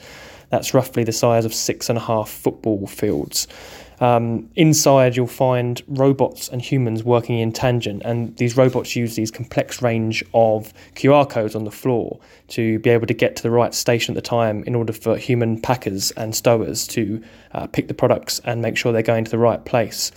That's 0.50 0.74
roughly 0.74 1.04
the 1.04 1.12
size 1.12 1.44
of 1.44 1.52
six 1.52 1.88
and 1.88 1.98
a 1.98 2.02
half 2.02 2.28
football 2.28 2.86
fields. 2.86 3.48
Um, 4.00 4.50
inside, 4.56 5.16
you'll 5.16 5.26
find 5.26 5.82
robots 5.88 6.48
and 6.48 6.60
humans 6.60 7.02
working 7.02 7.38
in 7.38 7.52
tangent, 7.52 8.02
and 8.04 8.36
these 8.36 8.56
robots 8.56 8.94
use 8.94 9.16
these 9.16 9.30
complex 9.30 9.80
range 9.80 10.22
of 10.34 10.72
QR 10.94 11.28
codes 11.28 11.54
on 11.54 11.64
the 11.64 11.70
floor 11.70 12.20
to 12.48 12.78
be 12.80 12.90
able 12.90 13.06
to 13.06 13.14
get 13.14 13.36
to 13.36 13.42
the 13.42 13.50
right 13.50 13.74
station 13.74 14.14
at 14.14 14.22
the 14.22 14.28
time 14.28 14.62
in 14.64 14.74
order 14.74 14.92
for 14.92 15.16
human 15.16 15.60
packers 15.60 16.10
and 16.12 16.34
stowers 16.34 16.86
to 16.88 17.22
uh, 17.52 17.66
pick 17.66 17.88
the 17.88 17.94
products 17.94 18.40
and 18.44 18.60
make 18.60 18.76
sure 18.76 18.92
they're 18.92 19.02
going 19.02 19.24
to 19.24 19.30
the 19.30 19.38
right 19.38 19.64
place. 19.64 20.12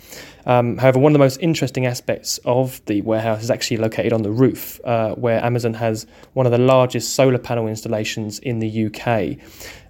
Um, 0.45 0.77
however, 0.77 0.99
one 0.99 1.11
of 1.11 1.13
the 1.13 1.19
most 1.19 1.37
interesting 1.41 1.85
aspects 1.85 2.39
of 2.45 2.83
the 2.85 3.01
warehouse 3.01 3.43
is 3.43 3.51
actually 3.51 3.77
located 3.77 4.13
on 4.13 4.23
the 4.23 4.31
roof, 4.31 4.79
uh, 4.83 5.13
where 5.15 5.43
Amazon 5.43 5.73
has 5.75 6.07
one 6.33 6.45
of 6.45 6.51
the 6.51 6.57
largest 6.57 7.13
solar 7.13 7.37
panel 7.37 7.67
installations 7.67 8.39
in 8.39 8.59
the 8.59 8.85
UK. 8.87 9.37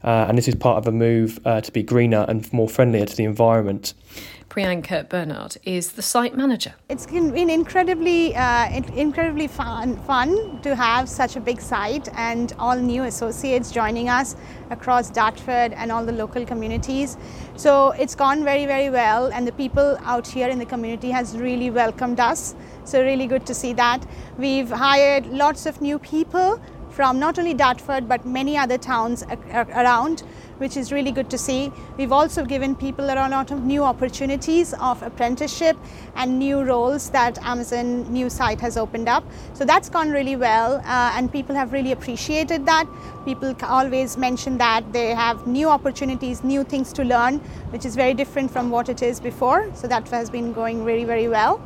Uh, 0.04 0.26
and 0.28 0.38
this 0.38 0.48
is 0.48 0.56
part 0.56 0.78
of 0.78 0.88
a 0.88 0.92
move 0.92 1.40
uh, 1.46 1.62
to 1.62 1.72
be 1.72 1.84
greener 1.84 2.26
and 2.28 2.52
more 2.54 2.70
friendlier 2.70 3.06
to 3.06 3.16
the 3.16 3.24
environment. 3.24 3.94
Priyanka 4.50 5.08
Bernard 5.08 5.58
is 5.64 5.92
the 5.92 6.02
site 6.02 6.36
manager. 6.36 6.74
It's 6.90 7.06
been 7.06 7.50
incredibly, 7.52 8.36
uh, 8.36 8.68
incredibly 8.96 9.48
fun, 9.48 9.96
fun 9.98 10.60
to 10.64 10.76
have 10.76 11.08
such 11.08 11.36
a 11.36 11.40
big 11.40 11.62
site 11.62 12.10
and 12.16 12.52
all 12.58 12.76
new 12.76 13.04
associates 13.04 13.70
joining 13.72 14.10
us 14.10 14.36
across 14.72 15.12
Dartford 15.12 15.74
and 15.74 15.92
all 15.92 16.04
the 16.04 16.12
local 16.12 16.46
communities. 16.48 17.16
So 17.58 17.92
it's 17.92 18.16
gone 18.16 18.44
very, 18.44 18.66
very 18.66 18.90
well, 18.90 19.28
and 19.28 19.46
the 19.46 19.52
people 19.52 19.98
out 20.02 20.26
here 20.26 20.50
in 20.50 20.58
the 20.58 20.66
community 20.66 21.12
has 21.12 21.38
really 21.38 21.70
welcomed 21.70 22.20
us. 22.20 22.56
So 22.86 23.04
really 23.04 23.28
good 23.28 23.46
to 23.46 23.54
see 23.54 23.74
that. 23.74 24.04
We've 24.40 24.70
hired 24.70 25.28
lots 25.28 25.68
of 25.68 25.80
new 25.80 26.00
people 26.00 26.60
from 27.00 27.18
not 27.18 27.40
only 27.40 27.54
Dartford 27.54 28.10
but 28.10 28.26
many 28.26 28.58
other 28.58 28.78
towns 28.78 29.24
around 29.54 30.22
which 30.58 30.76
is 30.76 30.92
really 30.92 31.14
good 31.14 31.30
to 31.30 31.38
see. 31.38 31.72
We've 31.96 32.12
also 32.12 32.44
given 32.44 32.76
people 32.76 33.06
a 33.06 33.16
lot 33.16 33.52
of 33.52 33.64
new 33.64 33.86
opportunities 33.86 34.74
of 34.74 35.02
apprenticeship 35.02 35.78
and 36.16 36.38
new 36.38 36.62
roles 36.62 37.10
that 37.12 37.38
Amazon 37.38 38.12
new 38.12 38.30
site 38.30 38.60
has 38.60 38.76
opened 38.76 39.08
up. 39.08 39.24
So 39.54 39.64
that's 39.64 39.88
gone 39.88 40.12
really 40.12 40.36
well 40.36 40.82
uh, 40.84 41.14
and 41.16 41.32
people 41.32 41.56
have 41.56 41.72
really 41.72 41.94
appreciated 41.94 42.66
that. 42.66 42.86
People 43.24 43.56
always 43.64 44.18
mention 44.18 44.58
that 44.58 44.92
they 44.92 45.16
have 45.16 45.48
new 45.48 45.70
opportunities, 45.70 46.44
new 46.44 46.66
things 46.66 46.92
to 46.92 47.06
learn, 47.06 47.40
which 47.70 47.86
is 47.86 47.96
very 47.96 48.14
different 48.14 48.52
from 48.52 48.70
what 48.70 48.90
it 48.90 49.02
is 49.02 49.22
before. 49.22 49.74
So 49.74 49.88
that 49.88 50.10
has 50.10 50.30
been 50.30 50.52
going 50.52 50.84
very, 50.84 51.06
very 51.06 51.30
well. 51.30 51.62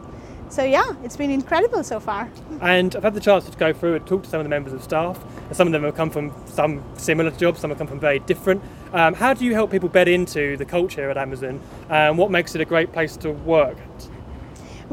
So 0.53 0.63
yeah, 0.63 0.93
it's 1.03 1.17
been 1.17 1.31
incredible 1.31 1.83
so 1.83 1.99
far. 1.99 2.29
And 2.61 2.95
I've 2.95 3.01
had 3.01 3.15
the 3.15 3.19
chance 3.19 3.49
to 3.49 3.57
go 3.57 3.73
through 3.73 3.95
and 3.95 4.05
talk 4.05 4.21
to 4.21 4.29
some 4.29 4.39
of 4.39 4.43
the 4.43 4.51
members 4.51 4.71
of 4.71 4.83
staff. 4.83 5.19
Some 5.51 5.67
of 5.67 5.73
them 5.73 5.81
have 5.81 5.95
come 5.95 6.11
from 6.11 6.31
some 6.45 6.83
similar 6.95 7.31
jobs, 7.31 7.59
some 7.59 7.71
have 7.71 7.79
come 7.79 7.87
from 7.87 7.99
very 7.99 8.19
different. 8.19 8.61
Um, 8.93 9.15
how 9.15 9.33
do 9.33 9.45
you 9.45 9.55
help 9.55 9.71
people 9.71 9.89
bed 9.89 10.07
into 10.07 10.55
the 10.57 10.65
culture 10.65 11.09
at 11.09 11.17
Amazon, 11.17 11.59
and 11.89 12.19
what 12.19 12.29
makes 12.29 12.53
it 12.53 12.61
a 12.61 12.65
great 12.65 12.93
place 12.93 13.17
to 13.17 13.31
work? 13.31 13.77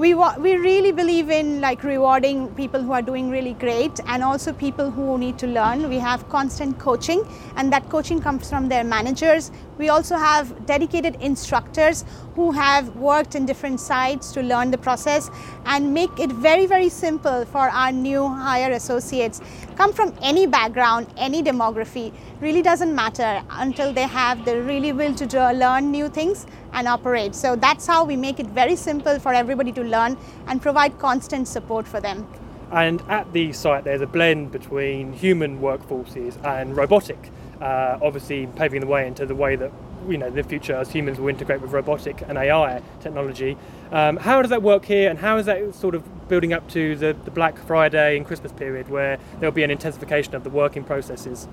We 0.01 0.15
we 0.15 0.57
really 0.57 0.93
believe 0.93 1.29
in 1.29 1.61
like 1.61 1.83
rewarding 1.85 2.49
people 2.55 2.83
who 2.83 2.93
are 2.99 3.03
doing 3.03 3.29
really 3.29 3.53
great 3.65 4.01
and 4.07 4.25
also 4.25 4.55
people 4.61 4.91
who 4.91 5.19
need 5.19 5.39
to 5.39 5.47
learn. 5.47 5.91
We 5.91 5.99
have 5.99 6.27
constant 6.31 6.79
coaching 6.79 7.23
and 7.57 7.71
that 7.75 7.91
coaching 7.91 8.23
comes 8.23 8.49
from 8.49 8.71
their 8.71 8.83
managers. 8.83 9.51
We 9.77 9.91
also 9.91 10.17
have 10.17 10.55
dedicated 10.65 11.17
instructors 11.21 12.07
who 12.35 12.51
have 12.53 12.89
worked 12.97 13.35
in 13.35 13.45
different 13.45 13.79
sites 13.79 14.33
to 14.33 14.43
learn 14.43 14.71
the 14.71 14.79
process 14.79 15.31
and 15.67 15.93
make 15.93 16.19
it 16.19 16.33
very 16.33 16.65
very 16.65 16.89
simple 16.89 17.45
for 17.45 17.69
our 17.69 17.93
new 17.93 18.27
hire 18.27 18.73
associates 18.73 19.43
come 19.81 19.95
from 19.95 20.15
any 20.21 20.47
background 20.47 21.07
any 21.17 21.43
demography 21.43 22.13
really 22.43 22.61
doesn't 22.61 22.95
matter 22.95 23.43
until 23.61 23.95
they 23.95 24.07
have 24.07 24.45
the 24.45 24.61
really 24.63 24.93
will 24.93 25.15
to 25.15 25.53
learn 25.53 25.91
new 25.91 26.07
things 26.07 26.47
and 26.75 26.87
operate. 26.87 27.35
So 27.35 27.57
that's 27.57 27.87
how 27.87 28.05
we 28.05 28.15
make 28.15 28.39
it 28.39 28.47
very 28.49 28.77
simple 28.77 29.19
for 29.19 29.33
everybody 29.33 29.73
to 29.73 29.83
learn 29.83 30.19
and 30.49 30.61
provide 30.61 30.99
constant 30.99 31.49
support 31.49 31.89
for 31.89 31.99
them. 31.99 32.27
And 32.71 33.01
at 33.09 33.33
the 33.33 33.55
site, 33.55 33.85
there's 33.85 34.03
a 34.03 34.07
blend 34.07 34.53
between 34.53 35.15
human 35.15 35.61
workforces 35.61 36.37
and 36.45 36.77
robotic, 36.77 37.31
uh, 37.63 37.99
obviously 38.03 38.49
paving 38.57 38.83
the 38.83 38.87
way 38.87 39.07
into 39.07 39.25
the 39.25 39.35
way 39.35 39.57
that 39.57 39.73
you 40.09 40.19
know 40.19 40.31
the 40.31 40.43
future 40.43 40.75
as 40.75 40.91
humans 40.91 41.19
will 41.19 41.29
integrate 41.29 41.61
with 41.61 41.73
robotic 41.73 42.23
and 42.29 42.39
AI 42.39 42.83
technology. 43.01 43.57
Um, 43.93 44.17
how 44.17 44.41
does 44.43 44.51
that 44.51 44.63
work 44.63 44.85
here, 44.85 45.11
and 45.11 45.19
how 45.19 45.37
is 45.37 45.47
that 45.47 45.75
sort 45.75 45.95
of 45.95 46.29
building 46.29 46.53
up 46.53 46.69
to 46.71 46.97
the, 46.97 47.17
the 47.25 47.31
Black 47.31 47.59
Friday 47.59 48.17
and 48.17 48.27
Christmas 48.27 48.53
period, 48.53 48.89
where 48.89 49.19
there'll 49.39 49.55
be 49.55 49.65
an 49.65 49.71
intensification 49.71 50.35
of 50.35 50.45
the 50.45 50.51
working 50.51 50.85
processes? 50.85 51.49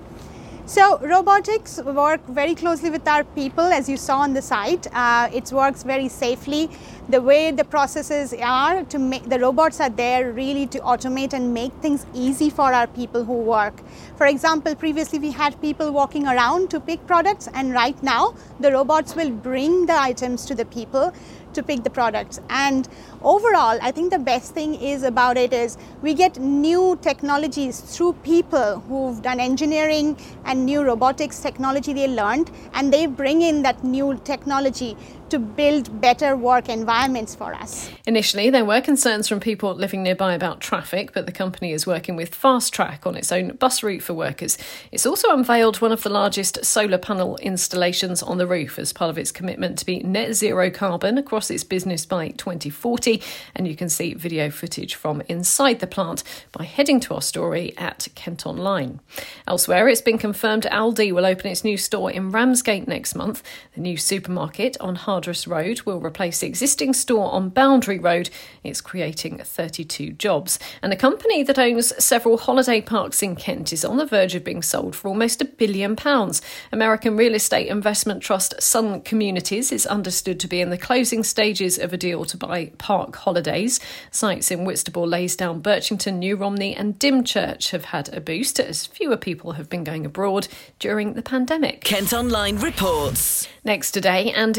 So 0.68 0.98
robotics 0.98 1.80
work 1.82 2.20
very 2.26 2.54
closely 2.54 2.90
with 2.90 3.08
our 3.08 3.24
people 3.24 3.64
as 3.64 3.88
you 3.88 3.96
saw 3.96 4.18
on 4.18 4.34
the 4.34 4.42
site. 4.42 4.86
Uh, 4.92 5.30
it 5.32 5.50
works 5.50 5.82
very 5.82 6.08
safely. 6.08 6.68
The 7.08 7.22
way 7.22 7.52
the 7.52 7.64
processes 7.64 8.34
are 8.34 8.84
to 8.84 8.98
make 8.98 9.30
the 9.30 9.38
robots 9.38 9.80
are 9.80 9.88
there 9.88 10.30
really 10.30 10.66
to 10.66 10.78
automate 10.80 11.32
and 11.32 11.54
make 11.54 11.72
things 11.80 12.04
easy 12.12 12.50
for 12.50 12.70
our 12.74 12.86
people 12.86 13.24
who 13.24 13.32
work. 13.32 13.80
For 14.18 14.26
example, 14.26 14.74
previously 14.74 15.18
we 15.18 15.30
had 15.30 15.58
people 15.62 15.90
walking 15.90 16.26
around 16.26 16.68
to 16.68 16.80
pick 16.80 17.06
products 17.06 17.48
and 17.54 17.72
right 17.72 18.02
now 18.02 18.34
the 18.60 18.70
robots 18.70 19.16
will 19.16 19.30
bring 19.30 19.86
the 19.86 19.98
items 19.98 20.44
to 20.44 20.54
the 20.54 20.66
people 20.66 21.14
to 21.54 21.62
pick 21.62 21.82
the 21.84 21.90
products. 21.90 22.40
And 22.50 22.88
overall, 23.22 23.78
I 23.82 23.90
think 23.90 24.10
the 24.10 24.18
best 24.18 24.54
thing 24.54 24.74
is 24.74 25.02
about 25.02 25.36
it 25.36 25.52
is 25.52 25.76
we 26.02 26.14
get 26.14 26.38
new 26.38 26.98
technologies 27.02 27.80
through 27.80 28.14
people 28.22 28.80
who've 28.88 29.20
done 29.22 29.40
engineering 29.40 30.16
and 30.44 30.64
new 30.64 30.82
robotics 30.82 31.40
technology 31.40 31.92
they 31.92 32.08
learned, 32.08 32.50
and 32.74 32.92
they 32.92 33.06
bring 33.06 33.42
in 33.42 33.62
that 33.62 33.82
new 33.84 34.20
technology 34.24 34.96
to 35.30 35.38
build 35.38 36.00
better 36.00 36.36
work 36.36 36.68
environments 36.68 37.34
for 37.34 37.54
us. 37.54 37.90
Initially, 38.06 38.50
there 38.50 38.64
were 38.64 38.80
concerns 38.80 39.28
from 39.28 39.40
people 39.40 39.74
living 39.74 40.02
nearby 40.02 40.34
about 40.34 40.60
traffic, 40.60 41.12
but 41.12 41.26
the 41.26 41.32
company 41.32 41.72
is 41.72 41.86
working 41.86 42.16
with 42.16 42.34
Fastrack 42.34 43.06
on 43.06 43.16
its 43.16 43.30
own 43.30 43.56
bus 43.56 43.82
route 43.82 44.02
for 44.02 44.14
workers. 44.14 44.56
It's 44.92 45.06
also 45.06 45.30
unveiled 45.30 45.80
one 45.80 45.92
of 45.92 46.02
the 46.02 46.08
largest 46.08 46.64
solar 46.64 46.98
panel 46.98 47.36
installations 47.38 48.22
on 48.22 48.38
the 48.38 48.46
roof 48.46 48.78
as 48.78 48.92
part 48.92 49.10
of 49.10 49.18
its 49.18 49.32
commitment 49.32 49.78
to 49.78 49.86
be 49.86 50.00
net 50.00 50.34
zero 50.34 50.70
carbon 50.70 51.18
across 51.18 51.50
its 51.50 51.64
business 51.64 52.06
by 52.06 52.28
2040. 52.28 53.22
And 53.54 53.68
you 53.68 53.76
can 53.76 53.88
see 53.88 54.14
video 54.14 54.50
footage 54.50 54.94
from 54.94 55.22
inside 55.28 55.80
the 55.80 55.86
plant 55.86 56.22
by 56.52 56.64
heading 56.64 57.00
to 57.00 57.14
our 57.14 57.22
story 57.22 57.76
at 57.76 58.08
Kent 58.14 58.46
Online. 58.46 59.00
Elsewhere, 59.46 59.88
it's 59.88 60.00
been 60.00 60.18
confirmed 60.18 60.64
Aldi 60.64 61.12
will 61.12 61.26
open 61.26 61.50
its 61.50 61.64
new 61.64 61.76
store 61.76 62.10
in 62.10 62.30
Ramsgate 62.30 62.88
next 62.88 63.14
month. 63.14 63.42
The 63.74 63.80
new 63.80 63.96
supermarket 63.96 64.76
on 64.80 64.94
Hard 64.94 65.17
Hardres 65.18 65.48
Road 65.48 65.82
will 65.82 66.00
replace 66.00 66.40
the 66.40 66.46
existing 66.46 66.92
store 66.92 67.32
on 67.32 67.48
Boundary 67.48 67.98
Road. 67.98 68.30
It's 68.62 68.80
creating 68.80 69.38
32 69.38 70.12
jobs. 70.12 70.60
And 70.80 70.92
a 70.92 70.96
company 70.96 71.42
that 71.42 71.58
owns 71.58 71.92
several 72.02 72.38
holiday 72.38 72.80
parks 72.80 73.20
in 73.20 73.34
Kent 73.34 73.72
is 73.72 73.84
on 73.84 73.96
the 73.96 74.06
verge 74.06 74.36
of 74.36 74.44
being 74.44 74.62
sold 74.62 74.94
for 74.94 75.08
almost 75.08 75.42
a 75.42 75.44
billion 75.44 75.96
pounds. 75.96 76.40
American 76.70 77.16
real 77.16 77.34
estate 77.34 77.66
investment 77.66 78.22
trust 78.22 78.62
Sun 78.62 79.00
Communities 79.00 79.72
is 79.72 79.86
understood 79.86 80.38
to 80.38 80.46
be 80.46 80.60
in 80.60 80.70
the 80.70 80.78
closing 80.78 81.24
stages 81.24 81.78
of 81.78 81.92
a 81.92 81.96
deal 81.96 82.24
to 82.24 82.36
buy 82.36 82.70
Park 82.78 83.16
Holidays. 83.16 83.80
Sites 84.12 84.52
in 84.52 84.64
Whitstable, 84.64 85.06
Leysdown, 85.06 85.60
Birchington, 85.60 86.18
New 86.18 86.36
Romney, 86.36 86.76
and 86.76 86.96
Dymchurch 87.00 87.70
have 87.70 87.86
had 87.86 88.14
a 88.14 88.20
boost 88.20 88.60
as 88.60 88.86
fewer 88.86 89.16
people 89.16 89.52
have 89.52 89.68
been 89.68 89.82
going 89.82 90.06
abroad 90.06 90.46
during 90.78 91.14
the 91.14 91.22
pandemic. 91.22 91.82
Kent 91.82 92.12
Online 92.12 92.56
reports. 92.58 93.48
Next 93.64 93.90
today, 93.90 94.32
and 94.32 94.56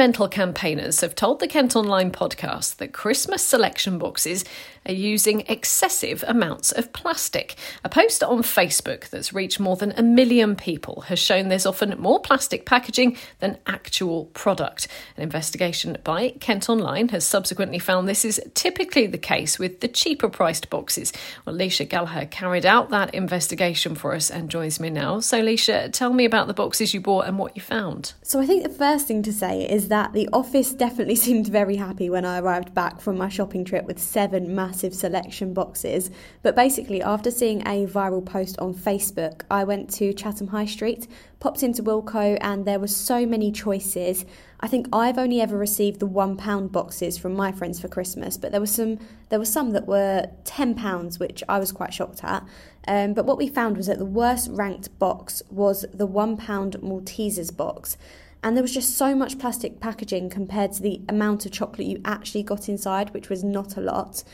environmental 0.00 0.28
campaigners 0.28 1.02
have 1.02 1.14
told 1.14 1.40
the 1.40 1.46
Kent 1.46 1.76
Online 1.76 2.10
podcast 2.10 2.76
that 2.76 2.94
Christmas 2.94 3.44
selection 3.44 3.98
boxes 3.98 4.46
are 4.86 4.92
using 4.92 5.44
excessive 5.46 6.24
amounts 6.26 6.72
of 6.72 6.90
plastic. 6.94 7.54
A 7.84 7.90
post 7.90 8.22
on 8.22 8.38
Facebook 8.38 9.10
that's 9.10 9.34
reached 9.34 9.60
more 9.60 9.76
than 9.76 9.92
a 9.92 10.02
million 10.02 10.56
people 10.56 11.02
has 11.02 11.18
shown 11.18 11.48
there's 11.48 11.66
often 11.66 12.00
more 12.00 12.18
plastic 12.18 12.64
packaging 12.64 13.18
than 13.40 13.58
actual 13.66 14.24
product. 14.32 14.88
An 15.18 15.22
investigation 15.22 15.98
by 16.02 16.30
Kent 16.40 16.70
Online 16.70 17.10
has 17.10 17.26
subsequently 17.26 17.78
found 17.78 18.08
this 18.08 18.24
is 18.24 18.40
typically 18.54 19.06
the 19.06 19.18
case 19.18 19.58
with 19.58 19.80
the 19.80 19.88
cheaper 19.88 20.30
priced 20.30 20.70
boxes. 20.70 21.12
Well, 21.44 21.54
Laoise 21.54 21.86
Gallagher 21.86 22.24
carried 22.24 22.64
out 22.64 22.88
that 22.88 23.14
investigation 23.14 23.94
for 23.94 24.14
us 24.14 24.30
and 24.30 24.48
joins 24.48 24.80
me 24.80 24.88
now. 24.88 25.20
So, 25.20 25.42
Laoise, 25.42 25.92
tell 25.92 26.14
me 26.14 26.24
about 26.24 26.46
the 26.46 26.54
boxes 26.54 26.94
you 26.94 27.02
bought 27.02 27.26
and 27.26 27.38
what 27.38 27.54
you 27.54 27.60
found. 27.60 28.14
So, 28.22 28.40
I 28.40 28.46
think 28.46 28.62
the 28.62 28.70
first 28.70 29.06
thing 29.06 29.22
to 29.24 29.32
say 29.32 29.70
is 29.70 29.89
that 29.90 30.12
the 30.12 30.28
office 30.32 30.72
definitely 30.72 31.14
seemed 31.26 31.46
very 31.48 31.76
happy 31.76 32.08
when 32.08 32.24
I 32.24 32.38
arrived 32.40 32.72
back 32.72 33.00
from 33.00 33.18
my 33.18 33.28
shopping 33.28 33.64
trip 33.64 33.84
with 33.84 33.98
seven 33.98 34.54
massive 34.54 34.94
selection 34.94 35.52
boxes. 35.52 36.10
But 36.42 36.56
basically, 36.56 37.02
after 37.02 37.30
seeing 37.30 37.60
a 37.62 37.86
viral 37.86 38.24
post 38.24 38.58
on 38.58 38.72
Facebook, 38.74 39.42
I 39.50 39.64
went 39.64 39.90
to 39.94 40.14
Chatham 40.14 40.48
High 40.48 40.64
Street, 40.64 41.06
popped 41.40 41.62
into 41.62 41.82
Wilko, 41.82 42.38
and 42.40 42.64
there 42.64 42.78
were 42.78 42.86
so 42.86 43.26
many 43.26 43.52
choices. 43.52 44.24
I 44.60 44.68
think 44.68 44.86
I've 44.92 45.18
only 45.18 45.40
ever 45.40 45.56
received 45.56 46.00
the 46.00 46.06
one 46.06 46.36
pound 46.36 46.70
boxes 46.72 47.18
from 47.18 47.34
my 47.34 47.50
friends 47.50 47.80
for 47.80 47.88
Christmas, 47.88 48.36
but 48.36 48.52
there 48.52 48.60
were 48.60 48.66
some 48.66 48.98
there 49.28 49.38
were 49.38 49.44
some 49.44 49.70
that 49.70 49.86
were 49.86 50.26
ten 50.44 50.74
pounds, 50.74 51.18
which 51.18 51.42
I 51.48 51.58
was 51.58 51.72
quite 51.72 51.92
shocked 51.92 52.22
at. 52.22 52.44
Um, 52.86 53.12
but 53.14 53.26
what 53.26 53.38
we 53.38 53.48
found 53.48 53.76
was 53.76 53.86
that 53.86 53.98
the 53.98 54.04
worst 54.04 54.48
ranked 54.50 54.96
box 54.98 55.42
was 55.50 55.84
the 55.92 56.06
one 56.06 56.36
pound 56.36 56.76
Maltesers 56.80 57.54
box 57.54 57.96
and 58.42 58.56
there 58.56 58.62
was 58.62 58.74
just 58.74 58.96
so 58.96 59.14
much 59.14 59.38
plastic 59.38 59.80
packaging 59.80 60.30
compared 60.30 60.72
to 60.72 60.82
the 60.82 61.00
amount 61.08 61.44
of 61.46 61.52
chocolate 61.52 61.86
you 61.86 62.00
actually 62.04 62.42
got 62.42 62.68
inside, 62.68 63.12
which 63.12 63.28
was 63.28 63.44
not 63.44 63.76
a 63.76 63.80
lot. 63.80 64.24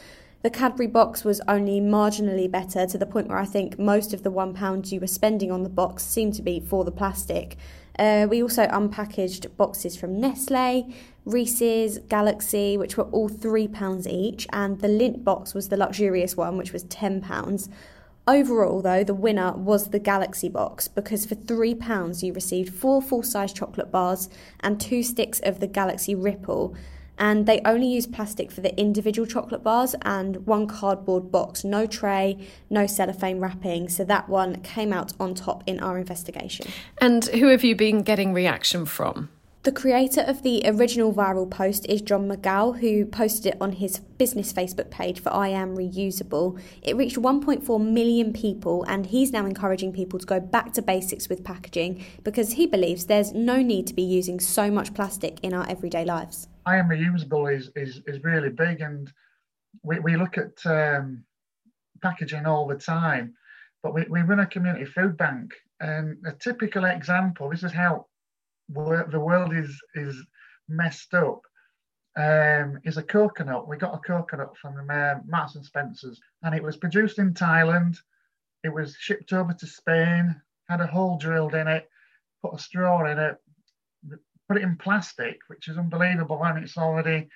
The 0.42 0.50
Cadbury 0.50 0.86
box 0.86 1.24
was 1.24 1.40
only 1.48 1.80
marginally 1.80 2.48
better 2.48 2.86
to 2.86 2.98
the 2.98 3.06
point 3.06 3.28
where 3.28 3.38
I 3.38 3.46
think 3.46 3.78
most 3.78 4.14
of 4.14 4.22
the 4.22 4.30
£1 4.30 4.92
you 4.92 5.00
were 5.00 5.06
spending 5.08 5.50
on 5.50 5.64
the 5.64 5.68
box 5.68 6.04
seemed 6.04 6.34
to 6.34 6.42
be 6.42 6.60
for 6.60 6.84
the 6.84 6.92
plastic. 6.92 7.56
Uh, 7.98 8.26
we 8.30 8.42
also 8.42 8.66
unpackaged 8.66 9.56
boxes 9.56 9.96
from 9.96 10.20
Nestle, 10.20 10.92
Reese's, 11.24 11.98
Galaxy, 12.08 12.76
which 12.76 12.96
were 12.96 13.04
all 13.04 13.28
£3 13.28 14.06
each, 14.06 14.46
and 14.52 14.80
the 14.80 14.88
Lindt 14.88 15.24
box 15.24 15.54
was 15.54 15.68
the 15.68 15.76
luxurious 15.76 16.36
one, 16.36 16.56
which 16.56 16.72
was 16.72 16.84
£10. 16.84 17.68
Overall, 18.28 18.82
though, 18.82 19.04
the 19.04 19.14
winner 19.14 19.52
was 19.52 19.90
the 19.90 20.00
Galaxy 20.00 20.48
box 20.48 20.88
because 20.88 21.24
for 21.24 21.36
£3 21.36 22.22
you 22.24 22.32
received 22.32 22.74
four 22.74 23.00
full 23.00 23.22
size 23.22 23.52
chocolate 23.52 23.92
bars 23.92 24.28
and 24.60 24.80
two 24.80 25.04
sticks 25.04 25.38
of 25.44 25.60
the 25.60 25.68
Galaxy 25.68 26.12
Ripple. 26.12 26.74
And 27.18 27.46
they 27.46 27.60
only 27.64 27.86
use 27.86 28.06
plastic 28.06 28.50
for 28.50 28.60
the 28.62 28.76
individual 28.78 29.26
chocolate 29.26 29.62
bars 29.62 29.94
and 30.02 30.44
one 30.44 30.66
cardboard 30.66 31.30
box, 31.30 31.62
no 31.62 31.86
tray, 31.86 32.36
no 32.68 32.86
cellophane 32.88 33.38
wrapping. 33.38 33.88
So 33.88 34.02
that 34.04 34.28
one 34.28 34.60
came 34.60 34.92
out 34.92 35.12
on 35.20 35.34
top 35.34 35.62
in 35.64 35.78
our 35.78 35.96
investigation. 35.96 36.66
And 36.98 37.24
who 37.26 37.46
have 37.46 37.62
you 37.62 37.76
been 37.76 38.02
getting 38.02 38.34
reaction 38.34 38.86
from? 38.86 39.30
The 39.66 39.72
creator 39.72 40.20
of 40.20 40.44
the 40.44 40.62
original 40.64 41.12
viral 41.12 41.50
post 41.50 41.86
is 41.88 42.00
John 42.00 42.28
McGowl, 42.28 42.78
who 42.78 43.04
posted 43.04 43.46
it 43.46 43.56
on 43.60 43.72
his 43.72 43.98
business 43.98 44.52
Facebook 44.52 44.92
page 44.92 45.18
for 45.18 45.34
I 45.34 45.48
Am 45.48 45.76
Reusable. 45.76 46.60
It 46.82 46.94
reached 46.96 47.16
1.4 47.16 47.84
million 47.84 48.32
people, 48.32 48.84
and 48.84 49.06
he's 49.06 49.32
now 49.32 49.44
encouraging 49.44 49.92
people 49.92 50.20
to 50.20 50.24
go 50.24 50.38
back 50.38 50.72
to 50.74 50.82
basics 50.82 51.28
with 51.28 51.42
packaging 51.42 52.04
because 52.22 52.52
he 52.52 52.68
believes 52.68 53.06
there's 53.06 53.32
no 53.32 53.60
need 53.60 53.88
to 53.88 53.94
be 53.94 54.02
using 54.02 54.38
so 54.38 54.70
much 54.70 54.94
plastic 54.94 55.40
in 55.42 55.52
our 55.52 55.68
everyday 55.68 56.04
lives. 56.04 56.46
I 56.64 56.76
Am 56.76 56.88
Reusable 56.88 57.52
is, 57.52 57.68
is, 57.74 58.00
is 58.06 58.22
really 58.22 58.50
big, 58.50 58.80
and 58.82 59.12
we, 59.82 59.98
we 59.98 60.16
look 60.16 60.38
at 60.38 60.64
um, 60.64 61.24
packaging 62.02 62.46
all 62.46 62.68
the 62.68 62.76
time, 62.76 63.34
but 63.82 63.92
we, 63.92 64.04
we 64.08 64.20
run 64.20 64.38
a 64.38 64.46
community 64.46 64.84
food 64.84 65.16
bank. 65.16 65.54
And 65.80 66.18
a 66.24 66.30
typical 66.30 66.84
example 66.84 67.50
this 67.50 67.64
is 67.64 67.72
how 67.72 68.06
the 68.68 69.20
world 69.20 69.54
is 69.54 69.80
is 69.94 70.16
messed 70.68 71.14
up 71.14 71.42
um, 72.16 72.80
is 72.84 72.96
a 72.96 73.02
coconut. 73.02 73.68
We 73.68 73.76
got 73.76 73.94
a 73.94 73.98
coconut 73.98 74.56
from 74.56 74.88
uh, 74.90 75.16
Marks 75.26 75.54
and 75.54 75.64
Spencers, 75.64 76.20
and 76.42 76.54
it 76.54 76.62
was 76.62 76.76
produced 76.76 77.18
in 77.18 77.34
Thailand. 77.34 77.98
It 78.64 78.72
was 78.72 78.96
shipped 78.98 79.32
over 79.32 79.52
to 79.52 79.66
Spain, 79.66 80.34
had 80.68 80.80
a 80.80 80.86
hole 80.86 81.18
drilled 81.18 81.54
in 81.54 81.68
it, 81.68 81.88
put 82.42 82.54
a 82.54 82.58
straw 82.58 83.10
in 83.10 83.18
it, 83.18 83.36
put 84.48 84.56
it 84.56 84.62
in 84.62 84.76
plastic, 84.76 85.38
which 85.48 85.68
is 85.68 85.76
unbelievable 85.76 86.38
when 86.38 86.56
it's 86.56 86.78
already, 86.78 87.28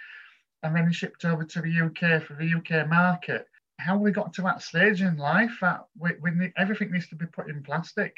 and 0.63 0.75
then 0.75 0.91
shipped 0.93 1.25
over 1.25 1.45
to 1.45 1.61
the 1.61 1.83
UK 1.83 2.23
for 2.23 2.35
the 2.35 2.55
UK 2.55 2.89
market. 2.89 3.47
How 3.79 3.97
we 3.97 4.13
got 4.13 4.33
to 4.35 4.43
that 4.43 4.63
stage 4.63 5.03
in 5.03 5.17
life 5.17 5.57
that 5.61 5.85
we, 5.99 6.11
we 6.21 6.31
need, 6.33 6.53
everything 6.57 6.91
needs 6.91 7.09
to 7.09 7.17
be 7.17 7.27
put 7.27 7.49
in 7.49 7.63
plastic 7.63 8.15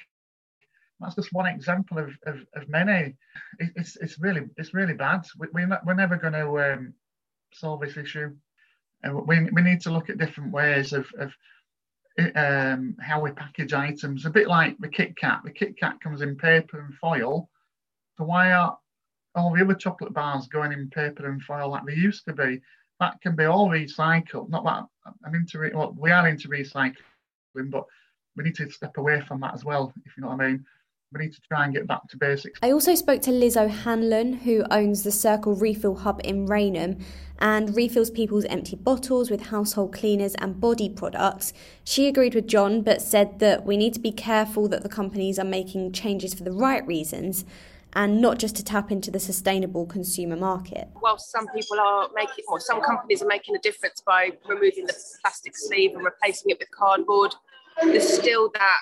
that's 1.03 1.17
just 1.17 1.33
one 1.33 1.47
example 1.47 1.99
of, 1.99 2.11
of, 2.27 2.45
of 2.55 2.69
many. 2.69 3.15
It, 3.59 3.73
it's 3.77 3.97
it's 3.97 4.19
really 4.21 4.43
it's 4.57 4.75
really 4.75 4.95
bad. 4.95 5.27
We, 5.39 5.49
we're 5.53 5.67
not, 5.67 5.85
we're 5.85 5.95
never 5.95 6.17
going 6.17 6.35
to 6.35 6.73
um, 6.73 6.95
solve 7.53 7.81
this 7.81 7.97
issue. 7.97 8.35
We 9.05 9.49
we 9.51 9.63
need 9.63 9.81
to 9.83 9.91
look 9.91 10.11
at 10.11 10.19
different 10.19 10.53
ways 10.53 10.93
of 10.93 11.07
of 11.19 11.33
um, 12.37 12.97
how 13.01 13.21
we 13.21 13.33
package 13.33 13.73
items. 13.73 14.27
A 14.27 14.31
bit 14.31 14.47
like 14.47 14.79
the 14.79 14.89
Kit 14.89 15.17
Kat. 15.17 15.41
The 15.45 15.51
Kit 15.51 15.79
Kat 15.79 16.01
comes 16.01 16.23
in 16.23 16.37
paper 16.37 16.81
and 16.81 16.95
foil. 16.95 17.49
So 18.17 18.25
why 18.25 18.53
are 18.53 18.79
all 19.35 19.55
the 19.55 19.63
other 19.63 19.75
chocolate 19.75 20.13
bars 20.13 20.47
going 20.47 20.73
in 20.73 20.91
paper 20.91 21.29
and 21.29 21.43
foil 21.43 21.71
like 21.71 21.85
they 21.85 21.95
used 21.95 22.25
to 22.27 22.33
be? 22.33 22.61
That 23.01 23.21
can 23.21 23.35
be 23.35 23.47
all 23.47 23.69
recycled. 23.69 24.51
Not 24.51 24.65
that 24.65 24.85
I'm 25.27 25.35
into 25.35 25.71
well, 25.75 25.97
we 25.99 26.13
are 26.13 26.29
into 26.29 26.49
recycling, 26.49 26.95
but 27.55 27.87
we 28.37 28.45
need 28.45 28.55
to 28.57 28.71
step 28.71 28.97
away 28.99 29.21
from 29.23 29.41
that 29.41 29.55
as 29.55 29.65
well, 29.65 29.93
if 30.07 30.17
you 30.17 30.23
know 30.23 30.29
what 30.29 30.41
I 30.41 30.49
mean 30.49 30.65
we 31.13 31.25
need 31.25 31.33
to 31.33 31.41
try 31.43 31.65
and 31.65 31.75
get 31.75 31.87
back 31.87 32.07
to 32.09 32.17
basics. 32.17 32.59
I 32.63 32.73
also 32.73 32.95
spoke 32.95 33.21
to 33.23 33.31
Liz 33.31 33.57
O'Hanlon, 33.57 34.33
who 34.33 34.65
owns 34.71 35.03
the 35.03 35.13
Circle 35.13 35.55
Refill 35.55 35.97
Hub 35.97 36.21
in 36.25 36.47
Rainham 36.47 36.99
and 37.39 37.75
refills 37.77 38.11
people's 38.11 38.45
empty 38.47 38.77
bottles 38.77 39.31
with 39.31 39.47
household 39.47 39.93
cleaners 39.93 40.35
and 40.37 40.61
body 40.61 40.89
products. 40.89 41.53
She 41.85 42.07
agreed 42.07 42.35
with 42.35 42.47
John, 42.47 42.83
but 42.83 43.03
said 43.03 43.41
that 43.41 43.65
we 43.65 43.77
need 43.77 43.95
to 43.95 44.01
be 44.01 44.13
careful 44.13 44.69
that 44.69 44.83
the 44.83 44.89
companies 44.89 45.39
are 45.39 45.45
making 45.45 45.93
changes 45.93 46.35
for 46.35 46.45
the 46.45 46.53
right 46.53 46.87
reasons 46.87 47.45
and 47.95 48.23
not 48.23 48.39
just 48.39 48.57
to 48.57 48.65
tap 48.65 48.91
into 48.91 49.11
the 49.11 49.21
sustainable 49.21 49.85
consumer 49.85 50.37
market. 50.37 50.89
Well, 51.03 51.19
some 51.19 51.47
people 51.49 51.79
are 51.79 52.09
making, 52.15 52.45
or 52.49 52.59
some 52.59 52.81
companies 52.81 53.23
are 53.23 53.29
making 53.29 53.55
a 53.55 53.59
difference 53.59 54.01
by 54.01 54.31
removing 54.49 54.87
the 54.87 54.95
plastic 55.21 55.53
sleeve 55.57 55.95
and 55.95 56.03
replacing 56.03 56.51
it 56.51 56.59
with 56.59 56.71
cardboard. 56.71 57.35
There's 57.83 58.09
still 58.09 58.51
that 58.55 58.77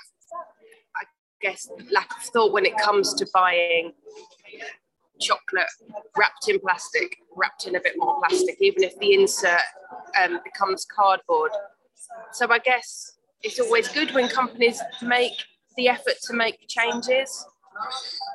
guess 1.41 1.69
lack 1.91 2.11
of 2.17 2.23
thought 2.25 2.53
when 2.53 2.67
it 2.67 2.77
comes 2.79 3.15
to 3.15 3.27
buying 3.33 3.93
chocolate 5.21 5.67
wrapped 6.17 6.49
in 6.49 6.59
plastic, 6.61 7.17
wrapped 7.37 7.67
in 7.67 7.77
a 7.77 7.81
bit 7.81 7.95
more 7.97 8.19
plastic, 8.21 8.57
even 8.61 8.83
if 8.83 8.99
the 8.99 9.15
insert 9.15 9.61
um, 10.21 10.41
becomes 10.45 10.87
cardboard. 10.87 11.51
So 12.33 12.51
I 12.51 12.59
guess 12.59 13.19
it's 13.43 13.61
always 13.61 13.89
good 13.89 14.13
when 14.13 14.29
companies 14.29 14.81
make 15.03 15.33
the 15.77 15.89
effort 15.89 16.17
to 16.25 16.35
make 16.35 16.67
changes, 16.69 17.47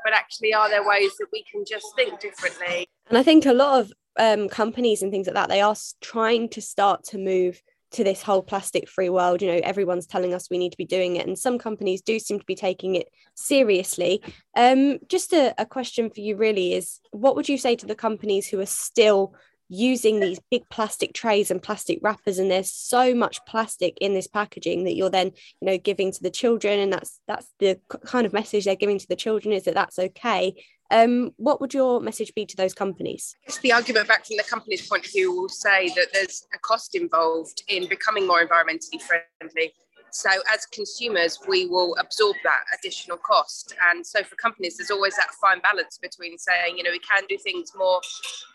but 0.04 0.14
actually, 0.14 0.54
are 0.54 0.70
there 0.70 0.88
ways 0.88 1.12
that 1.20 1.28
we 1.32 1.44
can 1.52 1.64
just 1.68 1.88
think 1.96 2.20
differently? 2.20 2.88
And 3.10 3.18
I 3.18 3.24
think 3.24 3.46
a 3.46 3.54
lot 3.54 3.82
of 3.82 3.94
um, 4.18 4.50
companies 4.50 5.02
and 5.02 5.12
things 5.12 5.28
like 5.28 5.36
that, 5.36 5.50
they 5.50 5.62
are 5.62 5.76
trying 6.02 6.50
to 6.50 6.62
start 6.62 7.04
to 7.06 7.18
move 7.18 7.62
to 7.92 8.04
this 8.04 8.22
whole 8.22 8.42
plastic 8.42 8.90
free 8.90 9.10
world 9.10 9.42
you 9.42 9.48
know 9.48 9.62
everyone's 9.64 10.08
telling 10.08 10.34
us 10.34 10.50
we 10.50 10.58
need 10.58 10.72
to 10.72 10.78
be 10.78 10.86
doing 10.86 11.16
it 11.16 11.28
and 11.28 11.38
some 11.38 11.58
companies 11.58 12.02
do 12.02 12.20
seem 12.20 12.40
to 12.40 12.46
be 12.46 12.56
taking 12.56 12.96
it 12.96 13.08
seriously. 13.36 14.22
Um, 14.56 15.00
just 15.08 15.34
a, 15.34 15.54
a 15.58 15.66
question 15.66 16.10
for 16.10 16.22
you 16.22 16.36
really 16.36 16.74
is 16.74 17.00
what 17.12 17.36
would 17.36 17.50
you 17.50 17.58
say 17.58 17.76
to 17.76 17.86
the 17.86 17.96
companies 17.96 18.48
who 18.48 18.60
are 18.60 18.66
still 18.66 19.36
using 19.68 20.20
these 20.20 20.40
big 20.52 20.62
plastic 20.70 21.14
trays 21.14 21.50
and 21.50 21.62
plastic 21.62 21.98
wrappers 22.04 22.38
and 22.38 22.52
there's 22.52 22.72
so 22.72 23.16
much 23.16 23.44
plastic 23.48 23.98
in 24.00 24.14
this 24.14 24.28
packaging 24.28 24.84
that 24.84 24.96
you're 24.96 25.10
then 25.10 25.32
you 25.60 25.66
know 25.66 25.78
giving 25.78 26.12
to 26.12 26.22
the 26.22 26.30
children 26.30 26.80
and 26.80 26.94
that's 26.94 27.20
that's 27.28 27.48
the 27.58 27.80
kind 28.06 28.28
of 28.28 28.34
message 28.34 28.66
they're 28.66 28.76
giving 28.76 29.00
to 29.00 29.08
the 29.08 29.16
children 29.16 29.52
is 29.52 29.64
that 29.64 29.74
that's 29.74 29.98
okay 29.98 30.54
um, 30.92 31.32
what 31.38 31.62
would 31.62 31.74
your 31.74 32.00
message 32.00 32.34
be 32.36 32.46
to 32.46 32.56
those 32.56 32.74
companies? 32.74 33.36
The 33.62 33.72
argument 33.72 34.08
back 34.08 34.26
from 34.26 34.38
the 34.38 34.44
company's 34.44 34.88
point 34.88 35.06
of 35.06 35.12
view 35.12 35.36
will 35.36 35.50
say 35.50 35.90
that 35.90 36.08
there's 36.14 36.46
a 36.54 36.60
cost 36.60 36.96
involved 36.96 37.64
in 37.68 37.88
becoming 37.88 38.28
more 38.28 38.46
environmentally 38.46 39.02
friendly. 39.02 39.74
So, 40.12 40.30
as 40.54 40.66
consumers, 40.68 41.40
we 41.46 41.66
will 41.66 41.94
absorb 42.00 42.38
that 42.46 42.64
additional 42.80 43.18
cost. 43.18 43.76
And 43.90 44.06
so, 44.06 44.24
for 44.24 44.38
companies, 44.38 44.78
there's 44.78 44.90
always 44.90 45.14
that 45.18 45.28
fine 45.42 45.60
balance 45.60 45.98
between 46.02 46.38
saying, 46.38 46.78
you 46.78 46.84
know, 46.84 46.92
we 46.92 47.00
can 47.00 47.24
do 47.28 47.38
things 47.38 47.74
more 47.76 48.00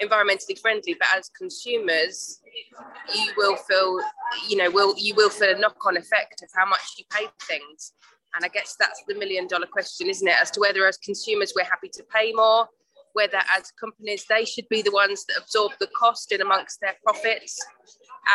environmentally 0.01 0.59
friendly, 0.59 0.97
but 0.99 1.09
as 1.15 1.29
consumers, 1.37 2.41
you 3.15 3.33
will 3.37 3.57
feel, 3.57 3.99
you 4.49 4.57
know, 4.57 4.71
will 4.71 4.95
you 4.97 5.15
will 5.15 5.29
feel 5.29 5.55
a 5.55 5.59
knock-on 5.59 5.99
effect 5.99 6.41
of 6.43 6.49
how 6.57 6.65
much 6.65 6.81
you 6.97 7.05
pay 7.11 7.27
for 7.27 7.47
things. 7.47 7.93
And 8.35 8.45
I 8.45 8.49
guess 8.49 8.77
that's 8.79 9.03
the 9.09 9.15
million 9.15 9.47
dollar 9.47 9.67
question, 9.67 10.09
isn't 10.09 10.27
it? 10.27 10.35
As 10.41 10.51
to 10.53 10.61
whether 10.61 10.87
as 10.87 10.97
consumers 10.99 11.53
we're 11.57 11.65
happy 11.65 11.89
to 11.95 12.03
pay 12.15 12.33
more, 12.33 12.69
whether 13.13 13.39
as 13.57 13.73
companies 13.79 14.25
they 14.29 14.45
should 14.45 14.69
be 14.69 14.83
the 14.83 14.93
ones 14.93 15.25
that 15.27 15.39
absorb 15.39 15.73
the 15.81 15.89
cost 15.99 16.33
in 16.33 16.41
amongst 16.41 16.81
their 16.81 16.95
profits. 17.05 17.59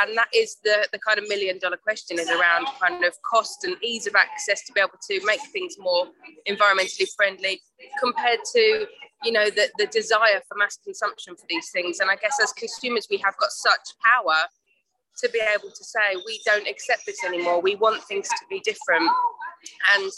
And 0.02 0.18
that 0.18 0.28
is 0.34 0.58
the, 0.64 0.88
the 0.92 1.00
kind 1.00 1.20
of 1.20 1.28
million 1.30 1.60
dollar 1.60 1.78
question 1.78 2.20
is 2.20 2.30
around 2.30 2.68
kind 2.82 3.06
of 3.06 3.14
cost 3.22 3.64
and 3.64 3.78
ease 3.84 4.08
of 4.08 4.16
access 4.16 4.66
to 4.66 4.74
be 4.74 4.82
able 4.82 5.00
to 5.10 5.26
make 5.26 5.40
things 5.54 5.76
more 5.80 6.08
environmentally 6.50 7.08
friendly 7.16 7.62
compared 8.02 8.40
to, 8.54 8.88
you 9.24 9.32
know, 9.32 9.46
the, 9.46 9.70
the 9.78 9.86
desire 9.88 10.42
for 10.48 10.58
mass 10.58 10.78
consumption 10.84 11.36
for 11.36 11.46
these 11.50 11.70
things. 11.72 12.00
And 12.00 12.10
I 12.10 12.16
guess 12.16 12.38
as 12.42 12.52
consumers, 12.54 13.08
we 13.10 13.18
have 13.18 13.38
got 13.38 13.52
such 13.52 13.94
power 14.04 14.36
to 15.20 15.30
be 15.30 15.40
able 15.40 15.70
to 15.70 15.84
say, 15.84 16.16
we 16.26 16.42
don't 16.46 16.68
accept 16.68 17.06
this 17.06 17.24
anymore. 17.24 17.62
We 17.62 17.76
want 17.76 18.04
things 18.04 18.28
to 18.28 18.46
be 18.50 18.60
different 18.62 19.10
and 19.96 20.12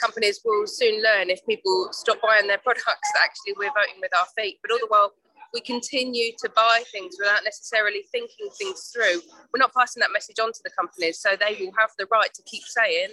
companies 0.00 0.40
will 0.44 0.66
soon 0.66 1.02
learn 1.02 1.30
if 1.30 1.44
people 1.46 1.88
stop 1.92 2.18
buying 2.22 2.46
their 2.46 2.58
products 2.58 2.86
that 3.14 3.22
actually 3.22 3.54
we're 3.58 3.72
voting 3.76 4.00
with 4.00 4.14
our 4.16 4.26
feet. 4.36 4.58
But 4.62 4.72
all 4.72 4.78
the 4.78 4.86
while, 4.88 5.12
we 5.52 5.60
continue 5.60 6.32
to 6.38 6.48
buy 6.54 6.82
things 6.92 7.16
without 7.18 7.42
necessarily 7.44 8.02
thinking 8.12 8.48
things 8.56 8.92
through. 8.94 9.20
We're 9.52 9.58
not 9.58 9.74
passing 9.74 10.00
that 10.00 10.12
message 10.12 10.38
on 10.38 10.52
to 10.52 10.60
the 10.62 10.70
companies, 10.70 11.20
so 11.20 11.30
they 11.30 11.56
will 11.58 11.72
have 11.78 11.90
the 11.98 12.06
right 12.10 12.32
to 12.32 12.42
keep 12.44 12.62
saying, 12.62 13.08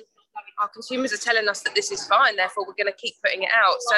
our 0.61 0.67
consumers 0.67 1.11
are 1.13 1.17
telling 1.17 1.49
us 1.49 1.61
that 1.61 1.73
this 1.73 1.91
is 1.91 2.05
fine, 2.07 2.35
therefore 2.35 2.65
we're 2.67 2.77
going 2.77 2.91
to 2.91 3.01
keep 3.01 3.15
putting 3.23 3.43
it 3.43 3.49
out. 3.55 3.77
So 3.79 3.95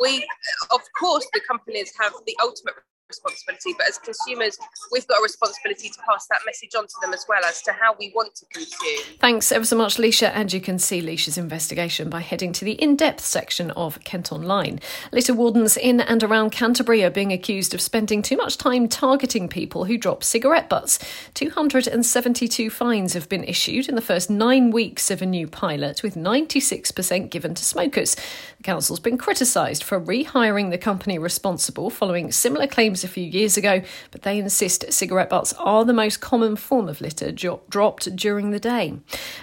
we, 0.00 0.26
of 0.70 0.80
course, 0.98 1.26
the 1.32 1.40
companies 1.48 1.92
have 1.98 2.12
the 2.26 2.36
ultimate 2.42 2.74
responsibility, 3.08 3.74
but 3.76 3.88
as 3.88 3.98
consumers, 3.98 4.58
we've 4.92 5.06
got 5.06 5.18
a 5.18 5.22
responsibility 5.22 5.88
to 5.88 5.98
pass 6.08 6.26
that 6.28 6.40
message 6.44 6.74
on 6.74 6.86
to 6.86 6.94
them 7.00 7.12
as 7.14 7.24
well 7.28 7.42
as 7.44 7.62
to 7.62 7.72
how 7.72 7.94
we 7.98 8.12
want 8.14 8.34
to 8.34 8.46
consume. 8.46 9.16
Thanks 9.18 9.50
ever 9.50 9.64
so 9.64 9.76
much, 9.76 9.96
Laoise. 9.96 10.22
And 10.22 10.52
you 10.52 10.60
can 10.60 10.78
see 10.78 11.00
Laoise's 11.00 11.38
investigation 11.38 12.10
by 12.10 12.20
heading 12.20 12.52
to 12.52 12.64
the 12.64 12.72
in 12.72 12.96
depth 12.96 13.24
section 13.24 13.70
of 13.72 14.02
Kent 14.04 14.32
Online. 14.32 14.80
Litter 15.12 15.34
wardens 15.34 15.76
in 15.76 16.00
and 16.00 16.22
around 16.22 16.50
Canterbury 16.50 17.02
are 17.02 17.10
being 17.10 17.32
accused 17.32 17.72
of 17.72 17.80
spending 17.80 18.20
too 18.22 18.36
much 18.36 18.58
time 18.58 18.88
targeting 18.88 19.48
people 19.48 19.84
who 19.84 19.96
drop 19.96 20.22
cigarette 20.22 20.68
butts. 20.68 20.98
272 21.34 22.70
fines 22.70 23.14
have 23.14 23.28
been 23.28 23.44
issued 23.44 23.88
in 23.88 23.94
the 23.94 24.00
first 24.00 24.28
nine 24.28 24.70
weeks 24.70 25.10
of 25.10 25.22
a 25.22 25.26
new 25.26 25.46
pilot, 25.46 26.02
with 26.02 26.14
96% 26.14 27.30
given 27.30 27.54
to 27.54 27.64
smokers. 27.64 28.16
The 28.58 28.62
council's 28.64 29.00
been 29.00 29.18
criticised 29.18 29.82
for 29.82 30.00
rehiring 30.00 30.70
the 30.70 30.78
company 30.78 31.18
responsible 31.18 31.90
following 31.90 32.32
similar 32.32 32.66
claims 32.66 32.97
a 33.04 33.08
few 33.08 33.24
years 33.24 33.56
ago, 33.56 33.82
but 34.10 34.22
they 34.22 34.38
insist 34.38 34.92
cigarette 34.92 35.28
butts 35.28 35.52
are 35.54 35.84
the 35.84 35.92
most 35.92 36.20
common 36.20 36.56
form 36.56 36.88
of 36.88 37.00
litter 37.00 37.32
jo- 37.32 37.60
dropped 37.68 38.14
during 38.16 38.50
the 38.50 38.58
day. 38.58 38.94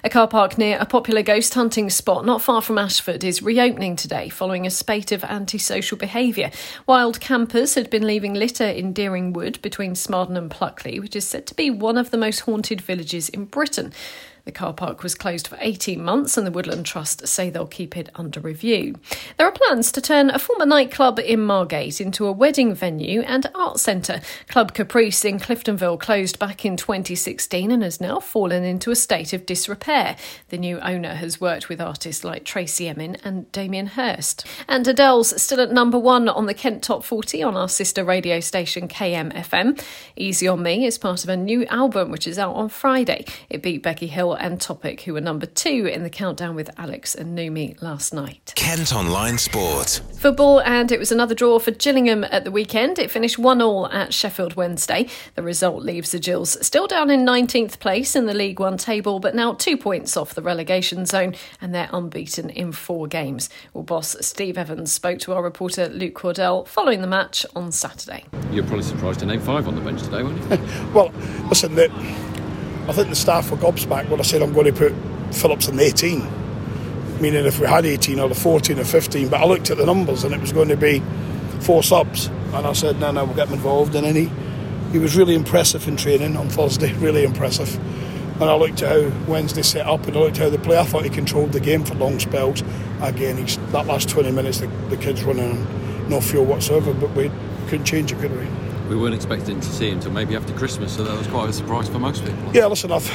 A 0.03 0.09
car 0.09 0.27
park 0.27 0.57
near 0.57 0.77
a 0.79 0.85
popular 0.85 1.21
ghost 1.21 1.53
hunting 1.53 1.89
spot 1.89 2.25
not 2.25 2.41
far 2.41 2.61
from 2.61 2.77
Ashford 2.77 3.23
is 3.23 3.41
reopening 3.41 3.95
today 3.95 4.29
following 4.29 4.65
a 4.65 4.69
spate 4.69 5.11
of 5.11 5.23
antisocial 5.23 5.97
behaviour. 5.97 6.51
Wild 6.87 7.19
campers 7.19 7.75
had 7.75 7.89
been 7.89 8.05
leaving 8.05 8.33
litter 8.33 8.67
in 8.67 8.93
Dering 8.93 9.33
Wood 9.33 9.61
between 9.61 9.93
Smarden 9.93 10.37
and 10.37 10.51
Pluckley, 10.51 10.99
which 10.99 11.15
is 11.15 11.27
said 11.27 11.45
to 11.47 11.55
be 11.55 11.69
one 11.69 11.97
of 11.97 12.11
the 12.11 12.17
most 12.17 12.41
haunted 12.41 12.81
villages 12.81 13.29
in 13.29 13.45
Britain. 13.45 13.93
The 14.45 14.51
car 14.51 14.73
park 14.73 15.01
was 15.01 15.15
closed 15.15 15.47
for 15.47 15.57
18 15.59 16.03
months, 16.03 16.37
and 16.37 16.45
the 16.45 16.51
Woodland 16.51 16.85
Trust 16.85 17.27
say 17.27 17.49
they'll 17.49 17.65
keep 17.65 17.97
it 17.97 18.11
under 18.13 18.39
review. 18.39 18.93
There 19.37 19.47
are 19.47 19.51
plans 19.51 19.91
to 19.93 20.01
turn 20.01 20.29
a 20.29 20.37
former 20.37 20.67
nightclub 20.67 21.17
in 21.19 21.41
Margate 21.41 21.99
into 21.99 22.27
a 22.27 22.31
wedding 22.31 22.75
venue 22.75 23.21
and 23.21 23.49
art 23.55 23.79
centre. 23.79 24.21
Club 24.47 24.75
Caprice 24.75 25.25
in 25.25 25.39
Cliftonville 25.39 25.99
closed 25.99 26.37
back 26.37 26.63
in 26.63 26.77
2016 26.77 27.71
and 27.71 27.81
has 27.81 27.99
now 27.99 28.19
fallen 28.19 28.63
into 28.63 28.91
a 28.91 28.95
state 28.95 29.33
of 29.33 29.47
disrepair. 29.47 30.15
The 30.49 30.59
new 30.59 30.79
owner 30.79 31.15
has 31.15 31.41
worked 31.41 31.67
with 31.67 31.81
artists 31.81 32.23
like 32.23 32.45
Tracey 32.45 32.87
Emin 32.87 33.17
and 33.23 33.51
Damien 33.51 33.87
Hirst. 33.87 34.45
And 34.67 34.87
Adele's 34.87 35.41
still 35.41 35.59
at 35.59 35.71
number 35.71 35.97
one 35.97 36.29
on 36.29 36.45
the 36.45 36.53
Kent 36.53 36.83
Top 36.83 37.03
40 37.03 37.41
on 37.41 37.57
our 37.57 37.67
sister 37.67 38.03
radio 38.03 38.39
station 38.39 38.87
KMFM. 38.87 39.83
Easy 40.15 40.47
on 40.47 40.61
Me 40.61 40.85
is 40.85 40.99
part 40.99 41.23
of 41.23 41.29
a 41.29 41.35
new 41.35 41.65
album 41.65 42.11
which 42.11 42.27
is 42.27 42.37
out 42.37 42.53
on 42.53 42.69
Friday. 42.69 43.25
It 43.49 43.63
beat 43.63 43.81
Becky 43.81 44.05
Hill 44.05 44.34
and 44.39 44.59
Topic, 44.59 45.01
who 45.01 45.13
were 45.13 45.21
number 45.21 45.45
two 45.45 45.89
in 45.91 46.03
the 46.03 46.09
countdown 46.09 46.55
with 46.55 46.69
Alex 46.77 47.15
and 47.15 47.37
Numi 47.37 47.81
last 47.81 48.13
night. 48.13 48.53
Kent 48.55 48.93
Online 48.93 49.37
Sport. 49.37 50.01
Football, 50.19 50.61
and 50.61 50.91
it 50.91 50.99
was 50.99 51.11
another 51.11 51.35
draw 51.35 51.59
for 51.59 51.71
Gillingham 51.71 52.23
at 52.25 52.43
the 52.43 52.51
weekend. 52.51 52.99
It 52.99 53.11
finished 53.11 53.37
1 53.37 53.61
all 53.61 53.87
at 53.87 54.13
Sheffield 54.13 54.55
Wednesday. 54.55 55.07
The 55.35 55.43
result 55.43 55.83
leaves 55.83 56.11
the 56.11 56.19
Gills 56.19 56.57
still 56.65 56.87
down 56.87 57.09
in 57.09 57.25
19th 57.25 57.79
place 57.79 58.15
in 58.15 58.25
the 58.25 58.33
League 58.33 58.59
One 58.59 58.77
table, 58.77 59.19
but 59.19 59.35
now 59.35 59.53
two 59.53 59.77
points 59.77 60.17
off 60.17 60.33
the 60.33 60.41
relegation 60.41 61.05
zone, 61.05 61.35
and 61.61 61.73
they're 61.73 61.89
unbeaten 61.91 62.49
in 62.49 62.71
four 62.71 63.07
games. 63.07 63.49
Well, 63.73 63.83
boss 63.83 64.15
Steve 64.21 64.57
Evans 64.57 64.91
spoke 64.91 65.19
to 65.19 65.33
our 65.33 65.43
reporter 65.43 65.87
Luke 65.89 66.15
Cordell 66.15 66.67
following 66.67 67.01
the 67.01 67.07
match 67.07 67.45
on 67.55 67.71
Saturday. 67.71 68.23
You're 68.51 68.65
probably 68.65 68.83
surprised 68.83 69.19
to 69.19 69.25
name 69.25 69.41
five 69.41 69.67
on 69.67 69.75
the 69.75 69.81
bench 69.81 70.01
today, 70.03 70.23
weren't 70.23 70.41
you? 70.49 70.91
well, 70.93 71.11
listen, 71.49 71.75
the, 71.75 71.89
I 72.87 72.93
think 72.93 73.09
the 73.09 73.15
staff 73.15 73.49
were 73.49 73.57
gobsmacked 73.57 74.09
when 74.09 74.19
I 74.19 74.23
said 74.23 74.43
I'm 74.43 74.53
going 74.53 74.71
to 74.71 74.73
put 74.73 74.93
Phillips 75.33 75.67
in 75.67 75.77
the 75.77 75.83
18. 75.83 77.21
Meaning 77.21 77.45
if 77.45 77.59
we 77.59 77.65
had 77.65 77.85
18 77.85 78.19
or 78.19 78.29
the 78.29 78.35
14 78.35 78.77
or 78.77 78.83
15, 78.83 79.29
but 79.29 79.41
I 79.41 79.45
looked 79.45 79.71
at 79.71 79.77
the 79.77 79.85
numbers 79.85 80.23
and 80.23 80.35
it 80.35 80.41
was 80.41 80.51
going 80.51 80.67
to 80.67 80.77
be 80.77 81.01
four 81.61 81.81
subs. 81.81 82.27
And 82.53 82.67
I 82.67 82.73
said, 82.73 82.99
no, 82.99 83.11
no, 83.11 83.25
we'll 83.25 83.35
get 83.35 83.47
him 83.47 83.55
involved. 83.55 83.95
And 83.95 84.05
then 84.05 84.15
he, 84.15 84.29
he 84.91 84.99
was 84.99 85.17
really 85.17 85.33
impressive 85.33 85.87
in 85.87 85.97
training 85.97 86.37
on 86.37 86.47
Thursday, 86.49 86.93
really 86.99 87.23
impressive. 87.23 87.75
And 88.35 88.43
I 88.43 88.55
looked 88.55 88.81
at 88.83 88.91
how 88.91 89.25
Wednesday 89.31 89.61
set 89.61 89.87
up 89.87 90.05
and 90.07 90.15
I 90.15 90.19
looked 90.19 90.37
at 90.37 90.43
how 90.43 90.49
they 90.49 90.57
play. 90.57 90.77
I 90.77 90.83
thought 90.83 91.05
he 91.05 91.09
controlled 91.09 91.53
the 91.53 91.59
game 91.59 91.85
for 91.85 91.95
long 91.95 92.19
spells. 92.19 92.61
Again, 93.01 93.37
he's, 93.37 93.57
that 93.71 93.87
last 93.87 94.09
20 94.09 94.31
minutes, 94.31 94.59
the, 94.59 94.67
the 94.89 94.97
kids 94.97 95.23
running 95.23 95.65
no 96.09 96.21
fuel 96.21 96.45
whatsoever, 96.45 96.93
but 96.93 97.11
we 97.15 97.31
couldn't 97.67 97.85
change 97.85 98.11
it, 98.11 98.19
could 98.19 98.37
we? 98.37 98.64
We 98.89 98.95
weren't 98.95 99.15
expecting 99.15 99.59
to 99.59 99.67
see 99.67 99.89
him 99.89 99.95
until 99.95 100.11
maybe 100.11 100.35
after 100.35 100.53
Christmas, 100.53 100.95
so 100.95 101.03
that 101.03 101.17
was 101.17 101.27
quite 101.27 101.49
a 101.49 101.53
surprise 101.53 101.89
for 101.89 101.99
most 101.99 102.23
people. 102.23 102.51
Yeah, 102.53 102.67
listen, 102.67 102.91
I've, 102.91 103.09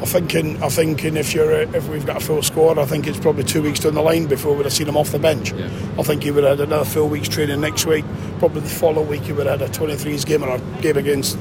I'm 0.00 0.06
thinking, 0.06 0.62
I'm 0.62 0.70
thinking 0.70 1.16
if 1.16 1.34
you're 1.34 1.52
if 1.52 1.88
we've 1.88 2.06
got 2.06 2.16
a 2.16 2.20
full 2.20 2.42
squad, 2.42 2.78
I 2.78 2.86
think 2.86 3.06
it's 3.06 3.18
probably 3.18 3.44
two 3.44 3.62
weeks 3.62 3.80
down 3.80 3.94
the 3.94 4.02
line 4.02 4.26
before 4.26 4.54
we'd 4.54 4.64
have 4.64 4.72
seen 4.72 4.88
him 4.88 4.96
off 4.96 5.12
the 5.12 5.18
bench. 5.18 5.52
Yeah. 5.52 5.66
I 5.98 6.02
think 6.02 6.22
he 6.22 6.30
would 6.30 6.44
have 6.44 6.58
had 6.58 6.66
another 6.68 6.84
full 6.84 7.08
week's 7.08 7.28
training 7.28 7.60
next 7.60 7.86
week. 7.86 8.04
Probably 8.38 8.62
the 8.62 8.68
following 8.68 9.08
week 9.08 9.22
he 9.22 9.32
would 9.32 9.46
have 9.46 9.60
had 9.60 9.70
a 9.70 9.72
23s 9.72 10.26
game 10.26 10.42
or 10.42 10.56
a 10.56 10.60
game 10.80 10.96
against 10.96 11.38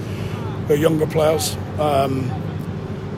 the 0.67 0.77
younger 0.77 1.07
players. 1.07 1.55
Um, 1.79 2.29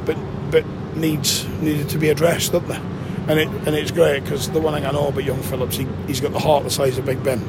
but 0.06 0.17
but 0.51 0.65
needs 0.95 1.47
needed 1.62 1.89
to 1.89 1.97
be 1.97 2.10
addressed, 2.10 2.51
don't 2.51 2.67
they? 2.67 2.80
And 3.27 3.39
it 3.39 3.47
and 3.65 3.75
it's 3.75 3.91
great 3.91 4.23
because 4.23 4.49
the 4.49 4.62
one 4.62 4.73
thing 4.73 4.86
I 4.86 4.91
know 4.91 5.08
about 5.08 5.23
young 5.23 5.41
Phillips, 5.41 5.75
he, 5.75 5.88
he's 6.08 6.21
got 6.21 6.32
the 6.32 6.39
heart 6.39 6.63
the 6.63 6.69
size 6.69 6.97
of 6.97 7.06
Big 7.06 7.23
Ben 7.23 7.39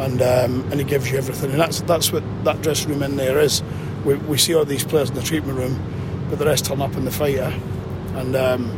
and 0.00 0.22
um, 0.22 0.62
and 0.70 0.74
he 0.74 0.84
gives 0.84 1.10
you 1.10 1.18
everything. 1.18 1.50
And 1.50 1.60
that's 1.60 1.80
that's 1.82 2.12
what 2.12 2.22
that 2.44 2.62
dressing 2.62 2.90
room 2.90 3.02
in 3.02 3.16
there 3.16 3.38
is. 3.38 3.62
We, 4.04 4.14
we 4.14 4.38
see 4.38 4.54
all 4.54 4.64
these 4.64 4.84
players 4.84 5.10
in 5.10 5.16
the 5.16 5.22
treatment 5.22 5.58
room, 5.58 5.80
but 6.30 6.38
the 6.38 6.46
rest 6.46 6.66
turn 6.66 6.80
up 6.80 6.94
in 6.94 7.04
the 7.04 7.10
fighter. 7.10 7.52
And 8.14 8.34
um, 8.36 8.68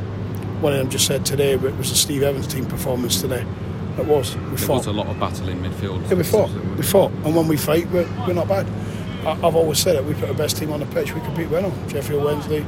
one 0.62 0.72
of 0.72 0.78
them 0.78 0.90
just 0.90 1.06
said 1.06 1.24
today 1.24 1.52
it 1.52 1.60
was 1.60 1.90
a 1.90 1.96
Steve 1.96 2.22
Evans 2.22 2.46
team 2.46 2.66
performance 2.66 3.20
today. 3.20 3.44
It 3.98 4.06
was. 4.06 4.36
We 4.36 4.42
there 4.42 4.58
fought. 4.58 4.76
was 4.78 4.86
a 4.86 4.92
lot 4.92 5.08
of 5.08 5.20
battle 5.20 5.48
in 5.48 5.62
midfield. 5.62 6.08
Yeah, 6.08 6.16
we 6.16 6.24
fought. 6.24 6.50
We 6.76 6.82
fought, 6.82 7.12
and 7.24 7.36
when 7.36 7.48
we 7.48 7.56
fight, 7.56 7.88
we're, 7.90 8.08
we're 8.26 8.34
not 8.34 8.48
bad. 8.48 8.66
I, 9.26 9.32
I've 9.46 9.56
always 9.56 9.78
said 9.78 9.96
it. 9.96 10.04
We 10.04 10.14
put 10.14 10.28
the 10.28 10.34
best 10.34 10.56
team 10.56 10.72
on 10.72 10.80
the 10.80 10.86
pitch. 10.86 11.14
We 11.14 11.20
compete 11.20 11.50
well. 11.50 11.72
Sheffield 11.88 12.24
Wednesday, 12.24 12.64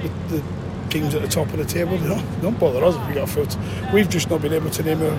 the, 0.00 0.36
the 0.36 0.42
teams 0.88 1.14
at 1.14 1.22
the 1.22 1.28
top 1.28 1.48
of 1.48 1.58
the 1.58 1.64
table. 1.64 1.98
They 1.98 2.08
don't, 2.08 2.42
don't 2.42 2.58
bother 2.58 2.82
us 2.84 2.96
if 2.96 3.08
we 3.08 3.14
got 3.14 3.28
foot. 3.28 3.56
We've 3.92 4.08
just 4.08 4.30
not 4.30 4.40
been 4.40 4.54
able 4.54 4.70
to 4.70 4.82
name 4.82 5.02
our, 5.02 5.18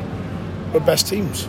our 0.73 0.79
best 0.79 1.07
teams 1.07 1.47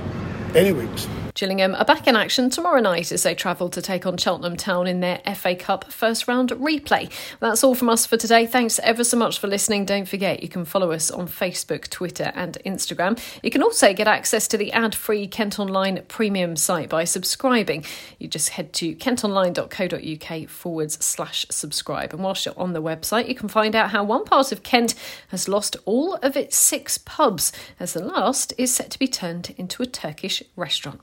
any 0.55 0.73
weeks. 0.73 1.09
Gillingham 1.35 1.75
are 1.75 1.85
back 1.85 2.07
in 2.07 2.15
action 2.15 2.49
tomorrow 2.49 2.81
night 2.81 3.11
as 3.11 3.25
they 3.25 3.35
travel 3.35 3.69
to 3.69 3.83
take 3.83 4.07
on 4.07 4.17
Cheltenham 4.17 4.57
Town 4.57 4.87
in 4.87 5.01
their 5.01 5.21
FA 5.35 5.57
Cup 5.57 5.91
first 5.93 6.29
round 6.29 6.51
replay. 6.51 7.11
That's 7.41 7.65
all 7.65 7.75
from 7.75 7.89
us 7.89 8.07
for 8.07 8.17
today. 8.17 8.47
Thanks 8.47 8.79
ever 8.85 9.03
so 9.03 9.17
much 9.17 9.41
for 9.41 9.49
listening. 9.49 9.85
Don't 9.85 10.07
forget 10.07 10.45
you 10.45 10.49
can 10.49 10.65
follow 10.65 10.93
us 10.93 11.11
on 11.11 11.27
Facebook, 11.27 11.91
Twitter, 11.91 12.31
and 12.37 12.57
Instagram. 12.65 13.19
You 13.43 13.51
can 13.51 13.65
also 13.65 13.93
get 13.93 14.07
access 14.07 14.47
to 14.47 14.57
the 14.57 14.71
ad 14.71 14.95
free 14.95 15.27
Kent 15.27 15.59
Online 15.59 16.05
premium 16.07 16.55
site 16.55 16.89
by 16.89 17.03
subscribing. 17.03 17.85
You 18.21 18.29
just 18.29 18.51
head 18.51 18.73
to 18.75 18.95
kentonline.co.uk 18.95 20.49
forward 20.49 20.93
slash 20.93 21.47
subscribe. 21.51 22.15
And 22.15 22.23
whilst 22.23 22.47
you're 22.47 22.57
on 22.57 22.75
the 22.75 22.83
website, 22.83 23.27
you 23.27 23.35
can 23.35 23.49
find 23.49 23.75
out 23.75 23.91
how 23.91 24.05
one 24.05 24.25
part 24.25 24.53
of 24.53 24.63
Kent 24.63 24.95
has 25.31 25.49
lost 25.49 25.77
all 25.85 26.15
of 26.15 26.37
its 26.37 26.57
six 26.57 26.97
pubs, 26.97 27.51
as 27.81 27.93
the 27.93 28.05
last 28.05 28.53
is 28.57 28.73
set 28.73 28.93
to 28.93 29.01
be 29.01 29.09
turned 29.09 29.53
into 29.57 29.83
a 29.83 29.87
Turkish 29.87 30.41
restaurant. 30.55 31.03